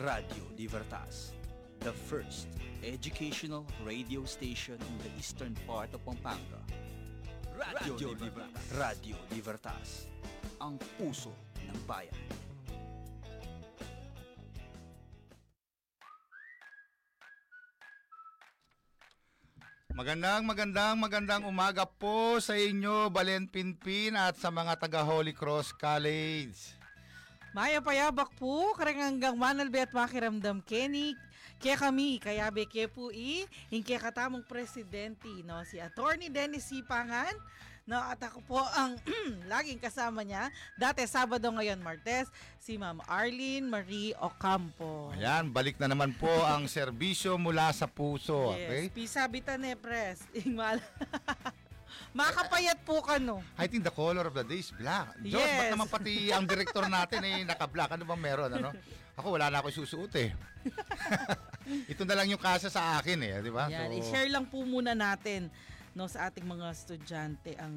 [0.00, 1.36] Radio Libertas,
[1.84, 2.48] the first
[2.80, 6.56] educational radio station in the eastern part of Pampanga.
[7.52, 8.64] Radio, Libertas.
[8.80, 10.08] Radio Libertas,
[10.56, 11.28] ang puso
[11.68, 12.16] ng bayan.
[19.92, 25.76] Magandang, magandang, magandang umaga po sa inyo, Balen Pinpin at sa mga taga Holy Cross
[25.76, 26.79] College.
[27.50, 31.18] Maya payabak po, karang hanggang manalbe at makiramdam Kenny.
[31.58, 37.34] Kaya kami, kaya be kaya po i, hingke katamong presidente, no, si Attorney Dennis Sipangan,
[37.90, 38.96] no, at ako po ang
[39.52, 40.48] laging kasama niya,
[40.78, 45.12] dati Sabado ngayon Martes, si Ma'am Arlene Marie Ocampo.
[45.18, 48.56] Ayan, balik na naman po ang serbisyo mula sa puso.
[48.56, 48.88] Okay?
[48.88, 50.22] Yes, pisabitan eh, pres.
[52.10, 53.38] Makapayat po ka, no?
[53.54, 55.14] I think the color of the day is black.
[55.22, 55.56] Diyos, Yes.
[55.56, 57.94] ba't naman pati ang director natin eh, naka-black?
[57.94, 58.50] Ano bang meron?
[58.50, 58.74] Ano?
[59.14, 60.32] Ako, wala na ako susuot eh.
[61.92, 63.70] Ito na lang yung kasa sa akin eh, di ba?
[63.70, 65.52] Yan, So, i-share lang po muna natin
[65.90, 67.74] no sa ating mga estudyante ang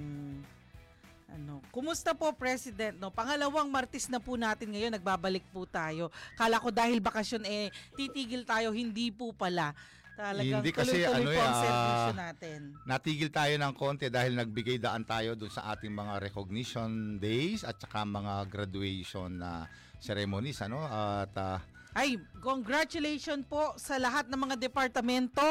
[1.33, 3.09] ano, kumusta po President no?
[3.09, 6.13] Pangalawang Martes na po natin ngayon nagbabalik po tayo.
[6.37, 9.73] Kala ko dahil bakasyon eh titigil tayo, hindi po pala.
[10.14, 12.59] Talagang Hindi kasi, ano eh, serbisyo natin.
[12.86, 17.81] Natigil tayo ng konti dahil nagbigay daan tayo dun sa ating mga recognition days at
[17.81, 19.66] saka mga graduation na
[19.97, 21.59] ceremonies ano at ah,
[21.94, 25.45] Ay, congratulations po sa lahat ng mga departamento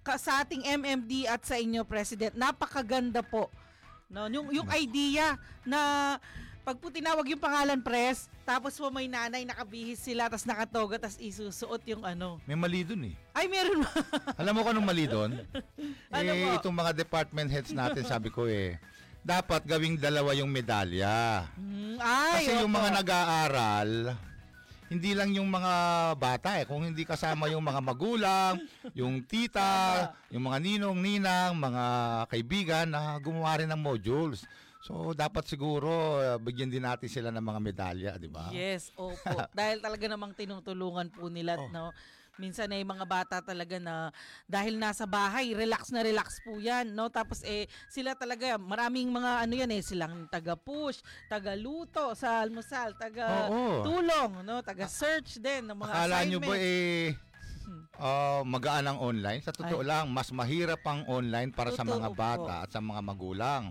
[0.00, 2.32] ka, sa ating MMD at sa inyo President.
[2.32, 3.52] Napakaganda po.
[4.12, 6.16] No, yung yung idea na
[6.62, 11.18] pag po tinawag yung pangalan press, tapos po may nanay nakabihis sila, tapos nakatoga, tapos
[11.18, 12.38] isusuot yung ano.
[12.46, 13.14] may mali dun eh.
[13.34, 13.90] Ay, meron ba?
[14.40, 15.32] Alam mo kung anong mali doon?
[16.12, 16.62] Ano eh, po?
[16.62, 18.78] itong mga department heads natin, sabi ko eh,
[19.24, 21.50] dapat gawing dalawa yung medalya.
[21.58, 23.90] Hmm, ay, Kasi yung mga nag-aaral,
[24.92, 25.72] hindi lang yung mga
[26.20, 26.68] bata eh.
[26.68, 28.60] Kung hindi kasama yung mga magulang,
[28.92, 31.84] yung tita, yung mga ninong, ninang, mga
[32.28, 34.44] kaibigan na gumawa rin ng modules.
[34.82, 38.50] So, dapat siguro uh, bigyan din natin sila ng mga medalya, di ba?
[38.50, 39.14] Yes, opo.
[39.58, 41.70] dahil talaga namang tinutulungan po nila, Oh.
[41.70, 41.86] no?
[42.40, 44.08] Minsan ay mga bata talaga na
[44.48, 47.12] dahil nasa bahay, relax na relax po yan, no?
[47.12, 54.42] Tapos eh, sila talaga, maraming mga ano yan eh, silang taga-push, taga-luto sa almusal, taga-tulong,
[54.42, 54.64] no?
[54.64, 57.12] Taga-search din ng mga Akala nyo ba eh
[58.00, 59.44] ah, magaan ang online?
[59.44, 62.16] Sa totoo lang, mas mahirap ang online para sa Totoo mga po.
[62.18, 63.70] bata at sa mga magulang.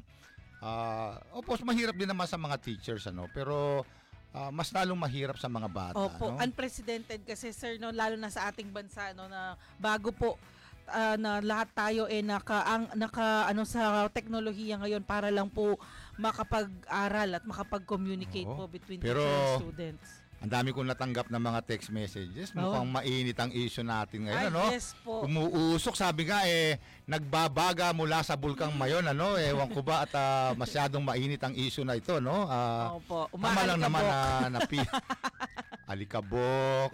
[0.61, 3.81] Ah, opo, mahirap din naman sa mga teachers ano, pero
[4.29, 6.37] ah, mas lalong mahirap sa mga bata, Opo, no?
[6.37, 10.37] unprecedented kasi sir no lalo na sa ating bansa no na bago po
[10.85, 15.81] ah, na lahat tayo eh naka ang naka ano sa teknolohiya ngayon para lang po
[16.15, 18.55] makapag-aral at makapag-communicate Oo.
[18.55, 20.20] po between Pero- teacher and students.
[20.41, 22.49] Ang dami kong natanggap ng mga text messages.
[22.51, 24.63] Mukhang mainit ang issue natin Ay, ngayon, ano?
[24.73, 25.21] yes po.
[25.21, 29.37] Umuusok, sabi nga eh, nagbabaga mula sa Bulkang Mayon, ano?
[29.37, 32.49] Ewan ko ba at ah, masyadong mainit ang issue na ito, no?
[32.49, 34.41] Ah, Opo, Tama lang naman umaalikabok.
[34.41, 34.79] na napi
[35.91, 36.91] alikabok,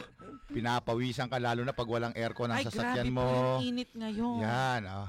[0.49, 3.23] pinapawisan ka lalo na pag walang aircon ang Ay, sasakyan grabe mo.
[3.23, 4.37] po yung init ngayon.
[4.43, 5.07] Yan, ah.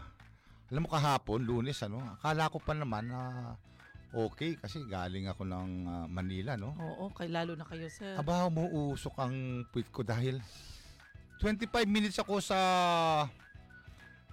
[0.68, 1.98] Alam mo kahapon, lunes, ano?
[2.14, 3.20] Akala ko pa naman na
[4.10, 6.72] okay kasi galing ako ng ah, Manila, no?
[6.76, 8.16] Oo, kay lalo na kayo sir.
[8.16, 10.40] Aba, umuusok ang puwit ko dahil
[11.38, 12.58] 25 minutes ako sa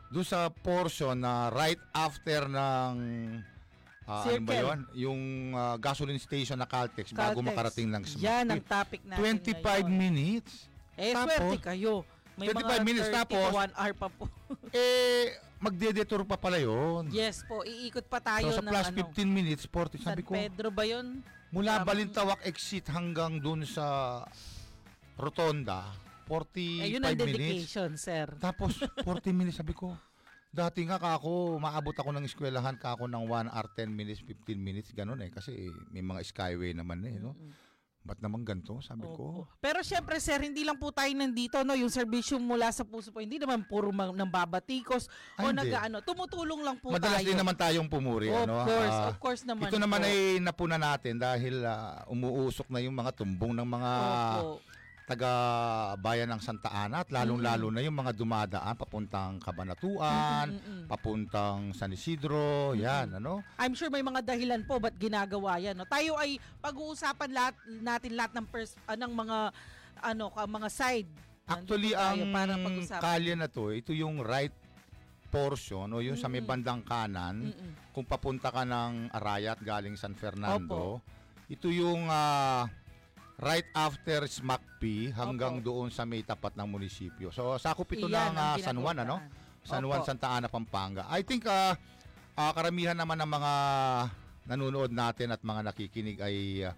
[0.10, 2.94] doon sa portion na right after ng
[4.06, 4.62] ah, ano ba Circle.
[4.64, 4.80] yun?
[4.96, 5.22] Yung
[5.54, 7.48] ah, gasoline station na Caltex, bago Caltex.
[7.52, 8.24] makarating ng Smart.
[8.24, 9.86] Yan ang topic natin 25 ngayon.
[9.92, 10.54] minutes.
[10.96, 12.08] Eh, Tapos, swerte kayo.
[12.36, 14.24] May 25 mga minutes 30 tapos, to 1 hour pa po.
[14.76, 15.36] Eh,
[15.66, 17.10] magdedetour pa pala yun.
[17.10, 18.98] yes po, iikot pa tayo so, sa ng plus ano.
[19.10, 21.26] 15 minutes, 40, San sabi ko, Pedro ba yun?
[21.50, 24.22] mula Um, Balintawak exit hanggang dun sa
[25.16, 25.90] Rotonda,
[26.28, 27.38] 45 Eh, yun ang minutes.
[27.38, 28.28] dedication, sir.
[28.38, 28.76] Tapos
[29.06, 29.94] 40 minutes sabi ko.
[30.50, 34.90] Dati nga kako, maabot ako ng eskwelahan kako ng 1 hour 10 minutes, 15 minutes
[34.96, 37.36] ganun eh kasi eh, may mga skyway naman eh, no.
[38.06, 38.78] Ba't naman ganito?
[38.80, 39.42] Sabi ko.
[39.42, 39.50] Opo.
[39.58, 41.74] Pero syempre, sir, hindi lang po tayo nandito, no?
[41.74, 45.66] Yung servisyo mula sa puso po, hindi naman puro mang, nang babatikos Ay, o hindi.
[45.66, 46.06] nag-ano.
[46.06, 47.26] Tumutulong lang po Madalas tayo.
[47.26, 48.62] din naman tayong pumuri, Of ano.
[48.62, 50.06] course, Ah, of course naman Ito naman po.
[50.06, 53.92] ay napuna natin dahil ah, umuusok na yung mga tumbong ng mga
[54.38, 54.62] Opo.
[55.06, 55.32] Taga
[56.02, 60.58] bayan ng Santa Ana at lalong-lalo na yung mga dumadaan papuntang Kabanatuan,
[60.90, 63.46] papuntang San Isidro, yan, ano.
[63.62, 65.78] I'm sure may mga dahilan po ba't ginagawa yan.
[65.78, 65.86] No?
[65.86, 67.56] Tayo ay pag-uusapan lahat,
[67.86, 69.38] natin lahat ng, pers- ah, ng mga
[70.02, 71.10] ano ka mga side.
[71.46, 73.02] Actually, Nandito tayo ang para pag-usapan.
[73.06, 74.54] kalye na to, ito yung right
[75.30, 76.50] portion o yung sa may Mm-mm.
[76.50, 77.72] bandang kanan, Mm-mm.
[77.94, 80.98] kung papunta ka ng Arayat galing San Fernando,
[81.46, 82.66] ito yung ah,
[83.40, 85.66] right after SMACP hanggang Opo.
[85.68, 87.32] doon sa may tapat ng munisipyo.
[87.36, 89.16] So sakop ito Iyan ng ang ah, San Juan ano?
[89.66, 90.06] San Juan.
[90.06, 91.10] Santa Ana, Pampanga.
[91.12, 91.76] I think ah,
[92.38, 93.54] ah, karamihan naman ng mga
[94.46, 96.74] nanonood natin at mga nakikinig ay ah,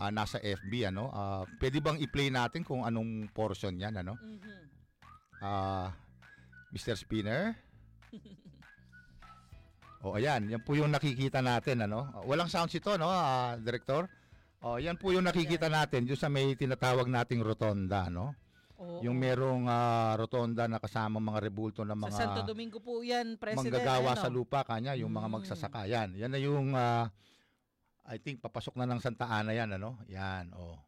[0.00, 1.12] ah, nasa FB ano.
[1.12, 4.16] Ah, pwede bang i-play natin kung anong portion 'yan ano?
[4.16, 4.56] Mhm.
[5.44, 5.92] Ah,
[6.72, 6.96] Mr.
[6.96, 7.52] Spinner.
[10.00, 12.08] O ayan, yan po yung nakikita natin ano.
[12.08, 14.08] Ah, Walang sounds ito no, ah, director.
[14.60, 18.36] O yan po yung nakikita natin yung sa may tinatawag nating rotonda no.
[18.80, 19.04] Oo.
[19.04, 23.36] Yung merong ah, rotonda na kasama mga rebulto ng mga Sa Santo Domingo po yan,
[23.36, 23.76] President.
[23.76, 24.22] manggagawa ano?
[24.24, 25.34] sa lupa kanya, yung mga Mm.
[25.36, 26.08] magsasaka yan.
[26.16, 27.12] Yan na yung ah,
[28.08, 30.00] I think papasok na ng Santa Ana yan ano.
[30.08, 30.80] Yan, oh.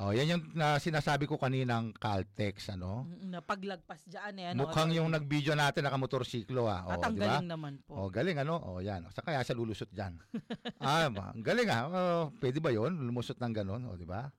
[0.00, 3.04] Oh, yan yung ah, sinasabi ko kaninang Caltex ano.
[3.04, 4.46] Mm, Na paglagpas dyan eh.
[4.56, 6.96] Ano, Mukhang yung nag-video natin nakamotorsiklo ah.
[6.96, 7.28] At Oh, ang di ba?
[7.36, 7.92] galing naman po.
[7.94, 8.56] Oh, galing ano?
[8.56, 9.04] Oh, yan.
[9.12, 10.16] Sa kaya siya lulusot diyan.
[10.80, 11.84] ah, ang galing ah.
[11.92, 12.96] Oh, pwede ba 'yon?
[13.04, 14.32] Lumusot ng ganun, oh, di ba?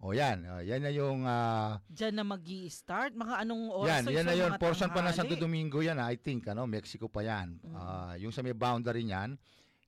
[0.00, 0.44] Oh, yan.
[0.48, 3.88] Oh, yan na yung ah, Diyan na mag start Mga anong oras?
[3.88, 4.50] yan, So, yan na yun.
[4.56, 5.16] Portion pa tanghali.
[5.16, 7.60] Santo Domingo yan, ah, I think, ano, Mexico pa yan.
[7.60, 7.76] Mm.
[7.76, 9.36] Ah, yung sa may boundary niyan,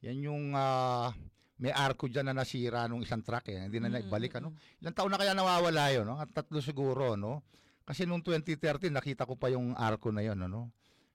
[0.05, 1.09] yan yung ah,
[1.57, 3.65] may arko dyan na nasira nung isang truck eh.
[3.65, 4.49] Hindi na Mm, naibalik, mm, ano.
[4.85, 6.21] Ilang taon na kaya nawawala yun, no?
[6.21, 7.41] At tatlo siguro, no?
[7.89, 10.69] Kasi nung 2013, nakita ko pa yung arko na yun, ano.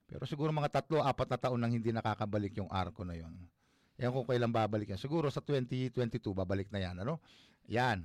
[0.10, 3.32] Pero siguro mga tatlo, apat na taon nang hindi nakakabalik yung arko na yun.
[4.02, 5.00] Ewan ko kailan babalik yan.
[5.00, 7.22] Siguro sa 2022, babalik na yan, ano.
[7.70, 8.02] Yan.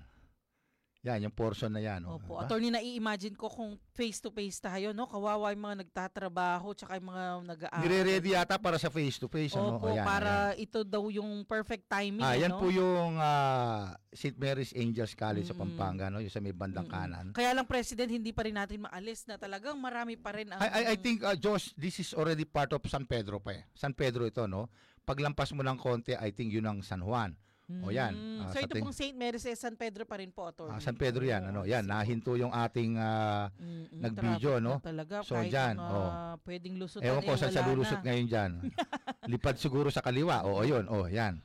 [1.06, 2.03] Yan, yung portion na yan.
[2.03, 2.35] Oh, Opo.
[2.35, 2.43] diba?
[2.43, 5.06] Attorney, nai-imagine ko kung face-to-face tayo, no?
[5.06, 7.82] Kawawa yung mga nagtatrabaho, tsaka yung mga nag-aaral.
[7.87, 9.79] Nire-ready yata para sa face-to-face, ano?
[9.79, 12.58] Opo, para ito daw yung perfect timing, Ah, yan no?
[12.58, 14.35] po yung ah, St.
[14.35, 15.62] Mary's Angels College sa Mm.
[15.62, 16.19] Pampanga, no?
[16.19, 16.99] Yung sa may bandang Mm-mm.
[16.99, 17.26] kanan.
[17.31, 20.59] Kaya lang, President, hindi pa rin natin maalis na talagang marami pa rin ang...
[20.59, 23.62] I, I, I think, uh, Josh, this is already part of San Pedro pa eh.
[23.79, 24.67] San Pedro ito, no?
[25.06, 27.38] Paglampas mo ng konti, I think yun ang San Juan.
[27.66, 28.14] O, yan.
[28.14, 28.38] Mm.
[28.46, 29.16] Ah, so sa ito ting- pong St.
[29.18, 30.70] Mary's eh, San Pedro pa rin po, Attorney.
[30.70, 31.66] Ah, San Pedro yan, ano?
[31.66, 34.78] Oo, Yan, nahinto yung ating, Mm-mm, nag-video, no?
[34.78, 35.26] na talaga.
[35.26, 36.34] So, dyan, mga oh.
[36.46, 38.04] pwedeng lusutan ewan ko eh, wala lulusot na.
[38.06, 38.50] ngayon dyan.
[39.34, 40.46] Lipad siguro sa kaliwa.
[40.46, 41.42] O, ayun, o, yan.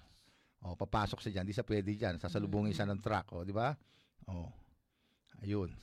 [0.61, 1.45] O, papasok siya dyan.
[1.49, 2.21] Di sa pwede dyan.
[2.21, 3.73] Sasalubungin siya ng truck, o, di ba?
[4.29, 4.45] O,
[5.41, 5.73] ayun.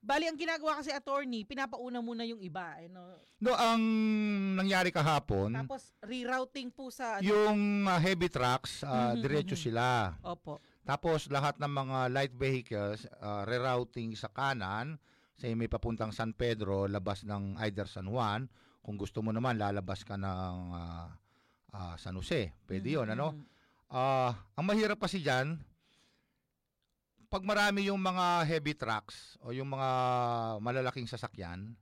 [0.00, 2.72] Bali, ang ginagawa kasi attorney, pinapauna muna yung iba.
[2.80, 3.04] Eh, no?
[3.36, 3.80] No, ang
[4.56, 7.20] nangyari kahapon, Tapos, rerouting po sa...
[7.20, 9.64] Ano, yung uh, heavy trucks, uh, Mhm, diretso mhm.
[9.68, 10.16] sila.
[10.24, 10.56] Opo.
[10.88, 14.96] Tapos lahat ng mga light vehicles, uh, rerouting sa kanan,
[15.36, 18.48] sa may papuntang San Pedro, labas ng either San Juan.
[18.80, 21.06] Kung gusto mo naman, lalabas ka ng uh,
[21.76, 22.56] uh, San Jose.
[22.64, 23.36] Pwede yun, Mhm, ano?
[23.36, 23.44] mhm.
[23.90, 25.58] Ah, ang mahirap kasi dyan,
[27.30, 29.88] pag marami yung mga heavy trucks o yung mga
[30.58, 31.78] malalaking sasakyan,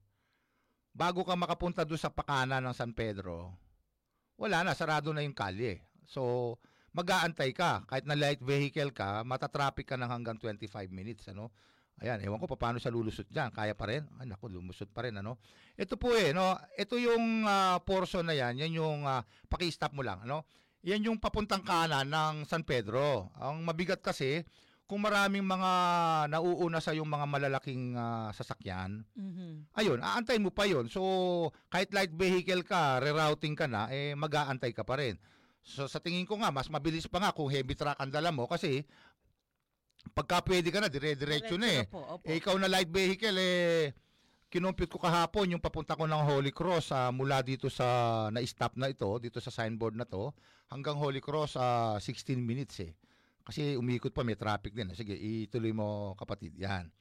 [0.93, 3.57] bago ka makapunta doon sa pakana ng San Pedro,
[4.37, 5.81] wala na, sarado na yung kalye.
[6.05, 6.55] So,
[6.93, 7.89] mag-aantay ka.
[7.89, 11.33] Kahit na light vehicle ka, matatraffic ka ng hanggang 25 minutes.
[11.33, 11.49] Ano?
[12.05, 13.49] Ayan, ewan ko pa paano siya lulusot dyan.
[13.49, 14.05] Kaya pa rin?
[14.21, 15.17] Ay, naku, lumusot pa rin.
[15.17, 15.41] Ano?
[15.81, 16.61] Ito po eh, no?
[16.77, 20.21] ito yung ah, portion na yan, yan yung, uh, paki-stop mo lang.
[20.29, 20.45] Ano?
[20.85, 23.33] Yan yung papuntang kanan ng San Pedro.
[23.41, 24.47] Ang mabigat kasi,
[24.89, 25.71] kung maraming mga
[26.33, 29.69] nauuna sa yung mga malalaking ah, sasakyan, Mhm.
[29.77, 30.89] ayun, aantayin mo pa yun.
[30.89, 31.05] So,
[31.69, 35.21] kahit light vehicle ka, rerouting ka na, eh, mag-aantay ka pa rin.
[35.61, 38.49] So, sa tingin ko nga, mas mabilis pa nga kung heavy truck ang dala mo
[38.49, 38.89] kasi
[40.17, 41.83] pagka pwede ka na, dire-diretso na eh.
[41.85, 42.25] po, opo.
[42.25, 43.93] Eh, ikaw na light vehicle, eh,
[44.49, 47.85] kinumpit ko kahapon yung papunta ko ng Holy Cross ah, mula dito sa
[48.33, 50.33] na-stop na ito, dito sa signboard na to,
[50.73, 52.97] hanggang Holy Cross ah, 16 minutes eh.
[53.49, 54.93] Kasi umikot pa, may traffic din.
[54.93, 56.53] Sige, ituloy mo kapatid.
[56.61, 56.93] Yan.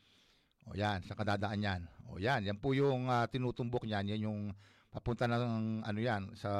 [0.63, 1.81] O yan, sa kadadaan yan.
[2.07, 4.15] O yan, yan po yung ah, tinutumbok niyan.
[4.15, 4.39] Yan yung
[4.87, 6.51] papunta ng ano yan, sa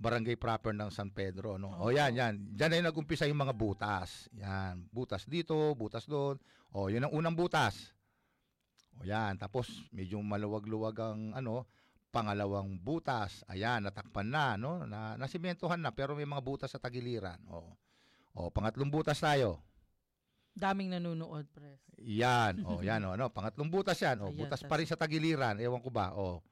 [0.00, 1.60] barangay proper ng San Pedro.
[1.60, 1.76] No?
[1.76, 1.94] O Oo.
[1.94, 2.34] yan, yan.
[2.56, 4.32] Diyan yung nag-umpisa yung mga butas.
[4.34, 6.40] Yan, butas dito, butas doon.
[6.72, 7.92] O, yun ang unang butas.
[8.98, 11.68] O yan, tapos medyo maluwag-luwag ang ano,
[12.10, 13.46] pangalawang butas.
[13.46, 14.88] Ayan, natakpan na, no?
[14.88, 17.38] Na, nasimentohan na, pero may mga butas sa tagiliran.
[17.52, 17.76] O,
[18.34, 19.58] o pangatlong butas tayo.
[20.50, 21.78] Daming nanonood, Pres.
[22.02, 24.18] Yan, o yan, o, ano, pangatlong butas yan.
[24.20, 25.56] O, Ayan, butas tas- pa rin sa tagiliran.
[25.62, 26.42] Ewan ko ba, o.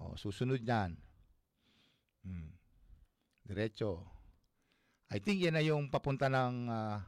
[0.00, 0.96] O, susunod yan.
[2.20, 2.52] Hmm.
[3.44, 4.04] Diretso.
[5.10, 7.00] I think yan na yung papunta ng, ah,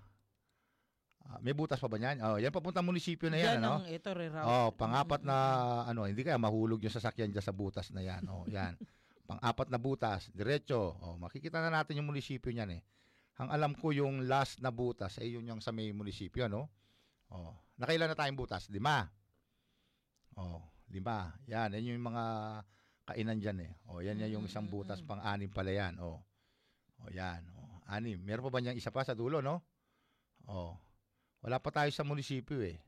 [1.29, 2.19] ah, may butas pa ba yan?
[2.25, 3.73] Oh, yan papunta munisipyo na yan, Yan ano?
[3.79, 4.49] ang ito, reroute.
[4.49, 5.37] Oh, pangapat na
[5.87, 8.27] ano, hindi kaya mahulog yung sasakyan diyan sa butas na 'yan.
[8.27, 8.75] Oh, 'yan.
[9.31, 10.99] Pang-apat na butas, diretso.
[10.99, 12.83] Oh, makikita na natin yung munisipyo niyan eh.
[13.41, 16.69] Ang alam ko yung last na butas ay yun yung sa may munisipyo, no?
[17.33, 18.69] Oh, nakailan na tayong butas?
[18.69, 19.09] Lima.
[20.37, 20.61] Oh,
[20.93, 21.33] lima.
[21.49, 22.25] Yan, yan yung mga
[23.09, 23.73] kainan diyan eh.
[23.89, 25.11] Oh, yan yan yung isang butas Mm-mm.
[25.17, 25.97] pang-anim pala yan.
[25.99, 26.21] Oh.
[27.03, 27.41] Oh, yan.
[27.57, 28.21] Oh, anim.
[28.21, 29.65] Meron pa ba niyang isa pa sa dulo, no?
[30.47, 30.77] Oh.
[31.43, 32.79] Wala pa tayo sa munisipyo eh.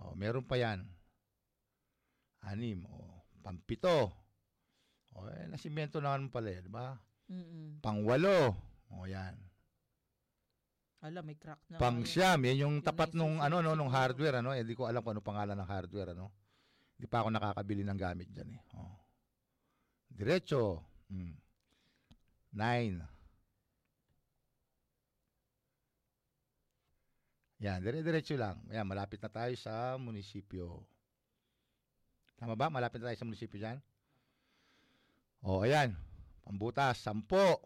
[0.00, 0.86] Oh, meron pa yan.
[2.46, 2.86] Anim.
[2.86, 4.14] Oh, pampito.
[5.18, 6.94] Oh, eh, nasimento naman pala eh, di ba?
[7.28, 7.82] Mm-mm.
[7.82, 8.54] Pangwalo.
[8.94, 9.47] Oh, yan.
[10.98, 11.78] Ala, may crack na.
[11.78, 14.66] Pang siyam, yan yung Yun tapat na yung nung ano no nung hardware ano, eh
[14.66, 16.34] di ko alam kung ano pangalan ng hardware ano.
[16.98, 18.62] Hindi pa ako nakakabili ng gamit diyan eh.
[18.74, 18.98] Oh.
[20.10, 20.82] Diretso.
[21.06, 21.38] Mm.
[22.58, 22.96] Nine.
[27.62, 28.58] Yan, dire-diretso lang.
[28.70, 30.82] Yan, malapit na tayo sa munisipyo.
[32.38, 32.70] Tama ba?
[32.70, 33.78] Malapit na tayo sa munisipyo dyan?
[35.42, 35.94] O, ayan.
[36.42, 37.62] Pambutas, sampo.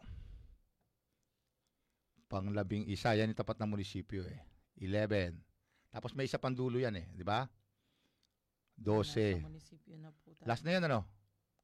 [2.32, 4.40] Panglabing isa, yan yung tapat ng munisipyo eh.
[4.80, 5.36] 11.
[5.92, 7.44] Tapos may isa pang dulo yan eh, di ba?
[8.80, 9.36] 12.
[9.36, 10.48] Nasa munisipyo na po tayo.
[10.48, 11.04] Last na yan ano?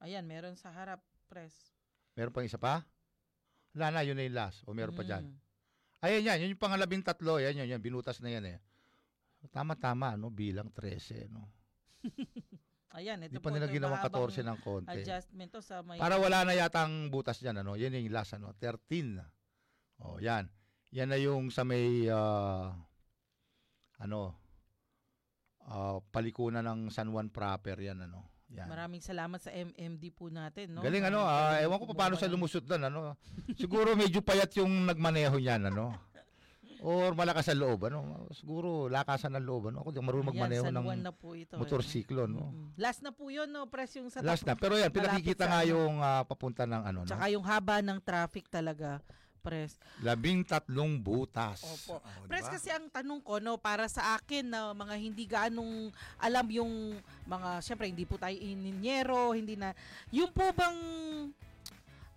[0.04, 1.72] Ayan, meron sa harap, press.
[2.12, 2.84] Meron pang isa pa?
[3.72, 4.60] Wala na, yun na yung last.
[4.68, 5.25] O meron pa dyan.
[5.25, 5.37] Mm.
[6.04, 7.40] Ayan yan, yun yung pangalabing tatlo.
[7.40, 7.80] Yan, yun, yan.
[7.80, 8.58] Binutas na yan eh.
[9.48, 10.28] Tama-tama, no?
[10.28, 11.48] Bilang 13, no?
[12.92, 13.54] Ayan, ito Hindi pa po.
[13.56, 14.98] nila ito yung ginawang mahabang 14 ng konti.
[15.00, 15.96] Adjustment to sa may...
[15.96, 17.72] Para wala na yatang butas dyan, ano?
[17.80, 18.52] Yan yung last, ano?
[18.60, 19.16] 13.
[20.04, 20.46] O, yan.
[20.97, 22.73] Yan na yung sa may, ah,
[24.00, 24.33] ano,
[25.68, 28.25] ah, palikunan ng San Juan proper, yan, ano?
[28.49, 28.64] Yan.
[28.64, 30.80] Maraming salamat sa MMD po natin, no?
[30.80, 33.12] Galing ano, ah, ewan ko pa paano sa lumusot doon, ano.
[33.61, 35.92] Siguro medyo payat yung nagmaneho niyan, ano.
[36.78, 38.30] Or malakas sa loob, ano.
[38.33, 39.85] Siguro lakasan ng loob, ano.
[39.85, 41.59] Ako di marunong magmaneho Ayan, ng na po ito.
[41.59, 41.61] eh.
[41.61, 42.49] motorsiklo, no.
[42.49, 42.78] Mm-mm.
[42.80, 43.66] Last na po yun, no?
[43.68, 44.57] Press yung sa Last na.
[44.57, 45.68] Pero yan, pinakikita nga ano.
[45.75, 47.09] yung ah, papunta ng ano, no.
[47.11, 49.02] Tsaka yung haba ng traffic talaga,
[49.38, 49.78] press.
[49.99, 51.62] Labing tatlong butas.
[51.62, 51.99] Opo.
[51.99, 52.42] Oh, diba?
[52.42, 56.73] kasi ang tanong ko, no, para sa akin na mga hindi gaanong alam yung
[57.25, 59.73] mga, syempre hindi po tayo ininyero, hindi na,
[60.11, 60.76] yung po bang,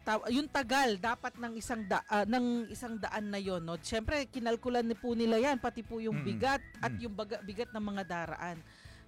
[0.02, 4.26] ta- yung tagal dapat ng isang da, ah, ng isang daan na yon no syempre
[4.26, 7.02] kinalkulan ni po nila yan pati po yung bigat at Mm.
[7.06, 8.58] yung baga- bigat ng mga daraan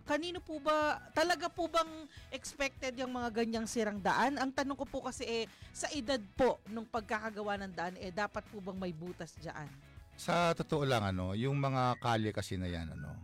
[0.04, 4.84] kanino po ba talaga po bang expected yung mga ganyang sirang daan ang tanong ko
[4.84, 8.92] po kasi eh sa edad po nung pagkakagawa ng daan eh dapat po bang may
[8.92, 9.68] butas diyan
[10.14, 13.18] Sa totoo lang, ano, yung mga kalye kasi na yan, ano,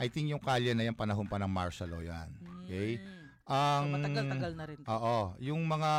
[0.00, 2.28] I think yung kalye na yan panahon pa ng martial law yan.
[2.64, 2.96] Okay?
[3.44, 4.78] so, Ang, matagal-tagal na rin.
[4.88, 5.36] Oo.
[5.44, 5.92] Yung mga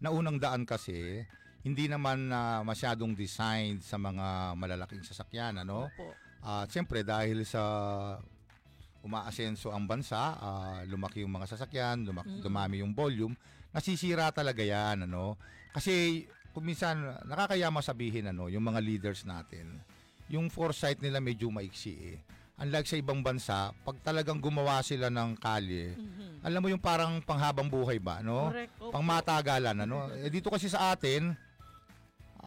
[0.00, 1.28] naunang daan kasi,
[1.60, 5.92] hindi naman na masyadong designed sa mga malalaking sasakyan, ano?
[5.92, 6.14] Opo.
[6.40, 7.60] At siyempre dahil sa
[9.06, 12.42] umaasenso ang bansa, ah, lumaki yung mga sasakyan, lumaki, Mm-mm.
[12.42, 13.38] dumami yung volume,
[13.70, 15.38] nasisira talaga yan, ano?
[15.70, 19.78] Kasi kung minsan nakakayama sabihin ano, yung mga leaders natin,
[20.26, 22.18] yung foresight nila medyo maiksi eh.
[22.56, 26.40] Unlike sa ibang bansa, pag talagang gumawa sila ng kalye, Mhm.
[26.40, 28.48] alam mo yung parang panghabang buhay ba, no?
[28.48, 28.72] Correct.
[28.80, 28.96] Opo.
[28.96, 30.08] Pangmatagalan, ano?
[30.16, 31.36] Eh, dito kasi sa atin,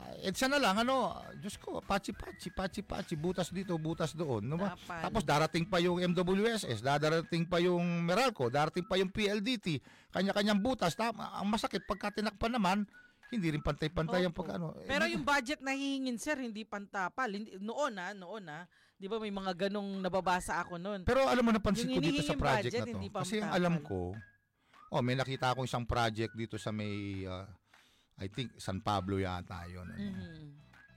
[0.09, 4.49] uh, EDSA na lang, ano, Diyos ko, pachi-pachi, pachi-pachi, butas dito, butas doon.
[4.49, 4.57] No?
[4.57, 4.73] ba?
[5.05, 9.77] Tapos darating pa yung MWSS, darating pa yung Meralco, darating pa yung PLDT,
[10.09, 10.97] kanya-kanyang butas.
[10.97, 12.89] Tama, ang masakit, pagka tinakpan naman,
[13.29, 14.41] hindi rin pantay-pantay ang Opo.
[14.41, 14.73] pag ano.
[14.81, 17.29] Eh, Pero yung budget na hihingin sir, hindi pantapal.
[17.29, 18.65] Hindi, noon ah, noon ah.
[18.97, 21.05] 'Di ba may mga ganong nababasa ako noon.
[21.05, 23.21] Pero alam mo, napansin ko dito sa project budget, na to.
[23.21, 24.17] Kasi ang alam ko,
[24.91, 27.45] oh, may nakita akong isang project dito sa may, uh,
[28.19, 29.87] I think, San Pablo yata yun.
[29.87, 29.95] Ano.
[29.95, 30.47] Mhm.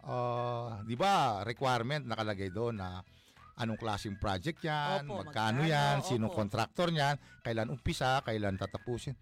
[0.03, 3.07] Ah, 'di ba, requirement nakalagay doon na
[3.55, 6.35] anong klaseng project 'yan, Opo, magkano magkano, 'yan, opo.
[6.35, 7.15] contractor niyan,
[7.47, 9.15] kailan umpisa, kailan tatapusin.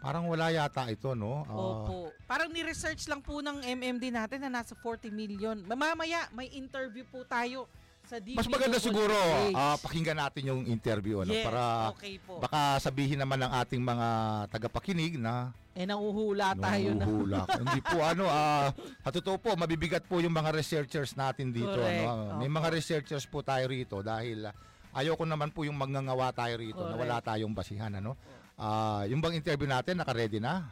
[0.00, 1.44] Parang wala yata ito, no?
[1.44, 1.52] Ah,
[1.84, 2.14] Opo.
[2.24, 5.60] Parang ni-research lang po ng MMD natin na nasa 40 million.
[5.66, 7.68] Mamaya may interview po tayo
[8.10, 8.38] sa DPWH.
[8.42, 9.14] mas maganda siguro
[9.54, 11.62] ah, pakinggan natin yung interview ano yes, para
[11.94, 12.42] okay po.
[12.42, 14.08] baka sabihin naman ng ating mga
[14.50, 17.06] tagapakinig na eh nanguhula tayo na.
[17.46, 18.74] Hindi po ano, ah,
[19.06, 21.72] sa totoo po, mabibigat po yung mga researchers natin dito.
[21.72, 22.10] Correct.
[22.10, 22.42] Ano?
[22.42, 22.58] May Opo.
[22.58, 24.54] mga researchers po tayo rito dahil ah,
[24.98, 27.02] ayoko naman po yung magngangawa tayo rito na Correct.
[27.06, 27.94] wala tayong basihan.
[27.94, 28.18] Ano?
[28.58, 30.66] Ah, yung bang interview natin, naka-ready na?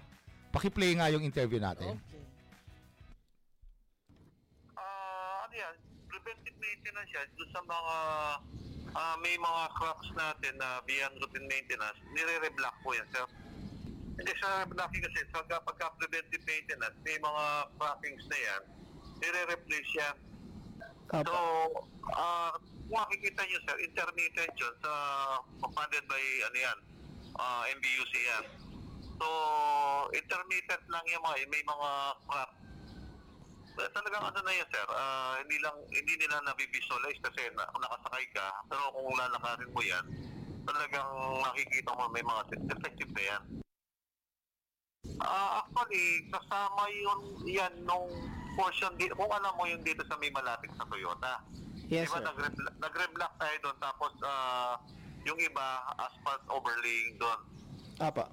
[0.50, 1.94] Paki-play nga yung interview natin.
[1.94, 2.17] Okay.
[6.28, 7.96] Preventive maintenance yan doon sa mga
[8.92, 13.24] ah, may mga cracks natin na beyond routine maintenance, nire-reblock po yan, sir.
[14.18, 17.44] Hindi sa reblocking kasi, pagka, pagka preventive maintenance, may mga
[17.80, 18.62] crackings na yan,
[19.24, 20.16] nire-replace yan.
[21.24, 21.36] So,
[22.12, 24.92] ah, kung makikita nyo, sir, intermittent yun sa
[25.64, 26.78] funded by, ano yan,
[27.40, 28.44] ah, MBUC yan.
[29.16, 29.28] So,
[30.12, 31.90] intermittent lang yung mga, may mga
[32.28, 32.57] crack
[33.80, 34.86] eh, talagang ano na yan, sir.
[34.90, 38.46] Ah, hindi lang hindi nila nabivisualize kasi na, nakasakay ka.
[38.66, 40.04] Pero kung lalakarin mo yan,
[40.66, 41.10] talagang
[41.42, 42.42] nakikita mo may mga
[42.74, 43.42] effective na yan.
[45.22, 48.10] Ah, actually, kasama yun yan nung
[48.58, 51.42] portion di, kung alam mo yung dito sa may malapit sa Toyota.
[51.88, 52.26] Yes, Di ba sir.
[52.28, 54.74] nagre- nagre-block tayo doon tapos ah,
[55.24, 55.66] yung iba
[56.02, 57.40] asphalt overlaying doon.
[58.02, 58.26] Apa.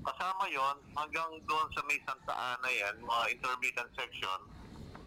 [0.00, 4.40] Kasama yon hanggang doon sa may Santa Ana yan, mga intermittent section.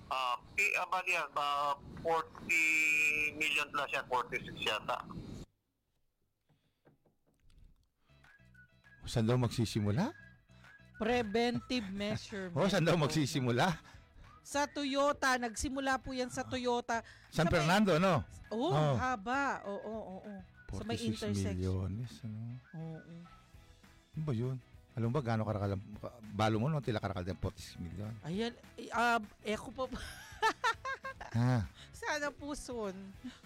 [0.07, 4.97] Ah, uh, uh, bali yan, ah, 40 million plus yan, 46 yata.
[9.03, 10.15] Saan daw magsisimula?
[10.95, 12.55] Preventive measurement.
[12.59, 13.75] Oh, saan daw magsisimula?
[14.43, 16.99] Sa Toyota, nagsimula po yan sa Toyota.
[17.31, 18.23] San Sa may- Fernando, no?
[18.51, 18.95] Oh, Oh.
[18.95, 19.63] haba.
[19.65, 20.33] Oo, oo, oo.
[20.73, 21.51] Sa may 46 intersection.
[21.55, 22.11] milyones.
[22.23, 22.41] Ano?
[22.75, 23.15] Oo.
[24.13, 24.57] Ano ba yun?
[24.93, 25.73] Alam mo ba gaano karakal
[26.33, 28.13] balo mo no tila karakal ng 46 milyon.
[28.23, 29.85] Ayan, eh, ah, eko po.
[31.33, 31.65] Ha.
[31.89, 32.93] Sana po soon.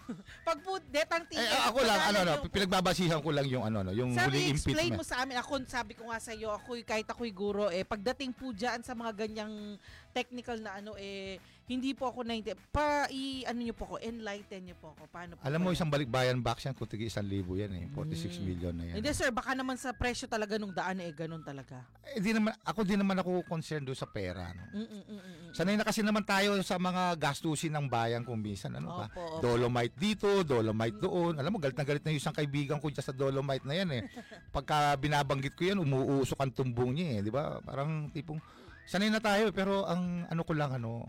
[0.48, 1.62] Pag po, detang Eh ticket.
[1.72, 4.76] ako lang ano no, yung- pinagbabasihan ko lang yung ano no, yung Sabi, huling explain
[4.92, 5.00] impeachment.
[5.00, 5.40] mo sa amin.
[5.40, 8.92] Ako, sabi ko nga sa iyo, ako kahit ako'y guro, eh, pagdating po dyan sa
[8.92, 9.80] mga ganyang
[10.12, 12.40] technical na ano, eh, hindi po ako na
[12.72, 15.04] Pa, i, ano nyo po ako, enlighten nyo po ako.
[15.12, 17.86] Paano po Alam mo isang balikbayan box yan kung tigi isang libo yan eh.
[17.92, 18.44] 46 Mm.
[18.48, 18.96] million na yan.
[19.04, 21.84] Hindi sir, baka naman sa presyo talaga nung daan eh, ganun talaga.
[22.08, 24.56] Eh, di naman, ako din naman ako concerned doon sa pera.
[24.56, 24.64] No?
[24.80, 25.52] Mm, mm, mm.
[25.52, 28.72] Sanay na kasi naman tayo sa mga gastusin ng bayan kung minsan.
[28.72, 29.12] Ano ka?
[29.12, 29.44] Opo, opo.
[29.44, 31.36] Dolomite dito, Dolomite doon.
[31.36, 34.04] Alam mo, galit na galit na yung isang kaibigan ko sa Dolomite na yan eh.
[34.56, 37.28] Pagka binabanggit ko yan, umuusok ang tumbong niya eh.
[37.28, 37.60] Di ba?
[37.60, 38.40] Parang tipong,
[38.88, 41.04] sanay na tayo pero ang ano ko lang ano,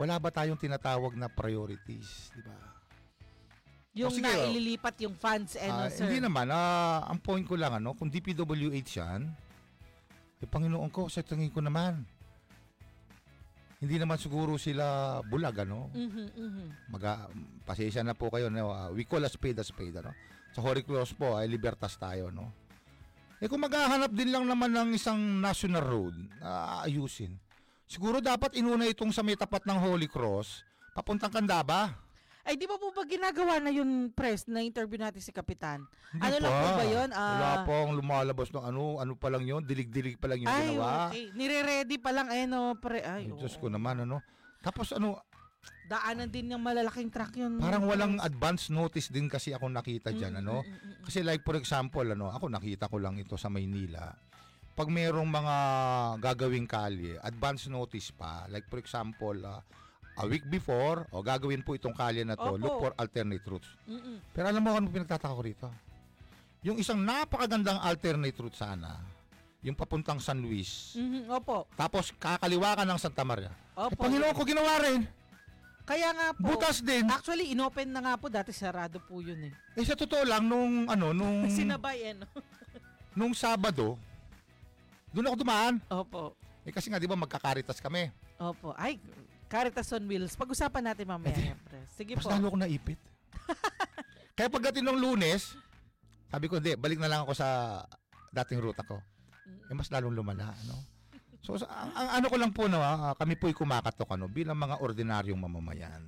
[0.00, 2.32] wala ba tayong tinatawag na priorities?
[2.32, 2.56] Di ba?
[3.92, 4.32] Yung Oh, sige, oh.
[4.48, 6.08] naililipat yung funds, eh, no, Ah, sir?
[6.08, 6.48] hindi naman.
[6.48, 9.28] ah, ang point ko lang, ano, kung DPWH yan,
[10.40, 12.00] eh, Panginoon ko, sa tingin ko naman,
[13.76, 15.92] hindi naman siguro sila bulag, ano?
[15.92, 16.66] Mhm, mhm.
[16.88, 17.28] Maga,
[17.68, 18.72] pasensya na po kayo, no?
[18.72, 20.16] ah, we call a spade a spade, ano?
[20.56, 22.48] Sa Holy Cross po, ay libertas tayo, no?
[23.40, 27.36] Eh kung maghahanap din lang naman ng isang national road, na aayusin.
[27.90, 30.62] Siguro dapat inuna itong sa may tapat ng Holy Cross,
[30.94, 31.90] papuntang Candaba.
[32.40, 35.82] Ay, di ba po ba ginagawa na yung press na interview natin si Kapitan?
[36.08, 37.08] Hindi Ano lang po ba yun?
[37.10, 40.70] Ah, Wala pong lumalabas ng ano, ano pa lang yun, dilig-dilig pa lang yung Ay,
[40.70, 41.10] ginawa.
[41.10, 41.24] okay.
[41.34, 43.02] Nire-ready pa lang, eh, no, pre.
[43.02, 43.60] Ay, Ay, Diyos oo.
[43.60, 44.22] ko naman, ano.
[44.62, 45.18] Tapos ano,
[45.84, 47.58] Daanan din ng malalaking truck yun.
[47.58, 50.62] parang walang advance notice din kasi ako nakita dyan, Mm, ano.
[50.62, 51.02] mm, mm, mm.
[51.02, 54.14] Kasi like for example, ano, ako nakita ko lang ito sa Maynila.
[54.80, 55.56] Pag mayroong mga
[56.24, 58.48] gagawing kalye, advance notice pa.
[58.48, 59.60] Like for example, ah,
[60.16, 62.56] a week before, o gagawin po itong kalye na to, Opo.
[62.56, 63.68] look for alternate routes.
[63.84, 64.16] Mm, mm.
[64.32, 65.68] Pero alam mo ano pinagtataka ko rito?
[66.64, 69.04] Yung isang napakagandang alternate route sana,
[69.60, 71.68] yung papuntang San Luis, Mhm, Opo.
[71.76, 73.52] tapos kakaliwa ka ng Santa Maria.
[73.52, 74.00] Eh, Opo.
[74.00, 75.04] Panginoon ko ginawa rin.
[75.84, 76.56] Kaya nga po.
[76.56, 77.04] Butas din.
[77.04, 78.32] Actually, inopen na nga po.
[78.32, 79.52] Dati sarado po yun eh.
[79.76, 82.24] Eh sa totoo lang nung ano nung Sinabay eh, no?
[83.12, 84.00] nung Sabado,
[85.10, 85.74] doon ako dumaan.
[85.88, 86.34] Opo.
[86.62, 88.10] Eh kasi nga 'di ba magkakaritas kami.
[88.36, 88.72] Opo.
[88.74, 89.00] Ay,
[89.50, 90.38] Caritas on Wheels.
[90.38, 91.34] Pag-usapan natin mamaya.
[91.34, 91.82] Eh, di- pre.
[91.90, 92.30] Sige Mas po.
[92.30, 93.00] lalo ako naipit.
[94.38, 95.58] Kaya pagdating ng Lunes,
[96.30, 97.82] sabi ko, hindi, balik na lang ako sa
[98.30, 99.02] dating ruta ko.
[99.66, 100.78] Eh, mas lalong lumala, no?
[101.42, 104.54] So, sa- ang, ang ano ko lang po, no, ah, kami po'y kumakatok, ano, bilang
[104.54, 106.06] mga ordinaryong mamamayan.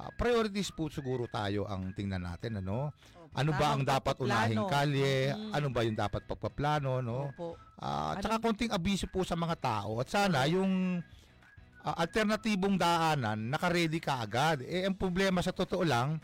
[0.00, 2.88] Ah, priorities po siguro tayo ang tingnan natin, ano?
[3.30, 5.30] Ano ba ang dapat unahing kalye?
[5.30, 5.52] Mm.
[5.54, 7.30] Ano ba yung dapat pagpaplano, no?
[7.30, 7.54] Opo.
[7.78, 10.02] Ah, Anong- tsaka konting abiso po sa mga tao.
[10.02, 10.98] At sana yung
[11.86, 14.66] ah, alternatibong daanan, naka-ready ka agad.
[14.66, 16.18] Eh, ang problema sa totoo lang,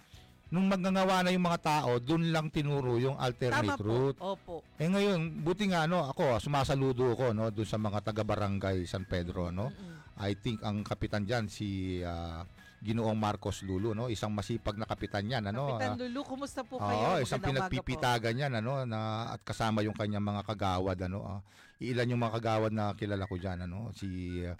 [0.47, 3.87] nung magngangawa na yung mga tao, dun lang tinuro yung Tama alternate po.
[3.87, 4.19] route.
[4.19, 4.55] Opo.
[4.79, 9.51] Eh ngayon, buti nga no, ako sumasaludo ako no doon sa mga taga-barangay San Pedro
[9.51, 9.71] no.
[9.71, 9.95] Mm-mm.
[10.17, 12.47] I think ang kapitan diyan si ah,
[12.87, 15.75] Ginoong Marcos Lulu no, isang masipag na kapitan yan ano.
[15.75, 17.19] Kapitan ah, Lulu, kumusta po Oo, kayo?
[17.19, 17.75] isang umaga po.
[17.75, 21.19] pinagpipitagan yan ano na at kasama yung kanyang mga kagawad ano.
[21.27, 21.41] ah.
[21.83, 24.07] iilan yung mga kagawad na kilala ko diyan ano, si
[24.47, 24.55] ah,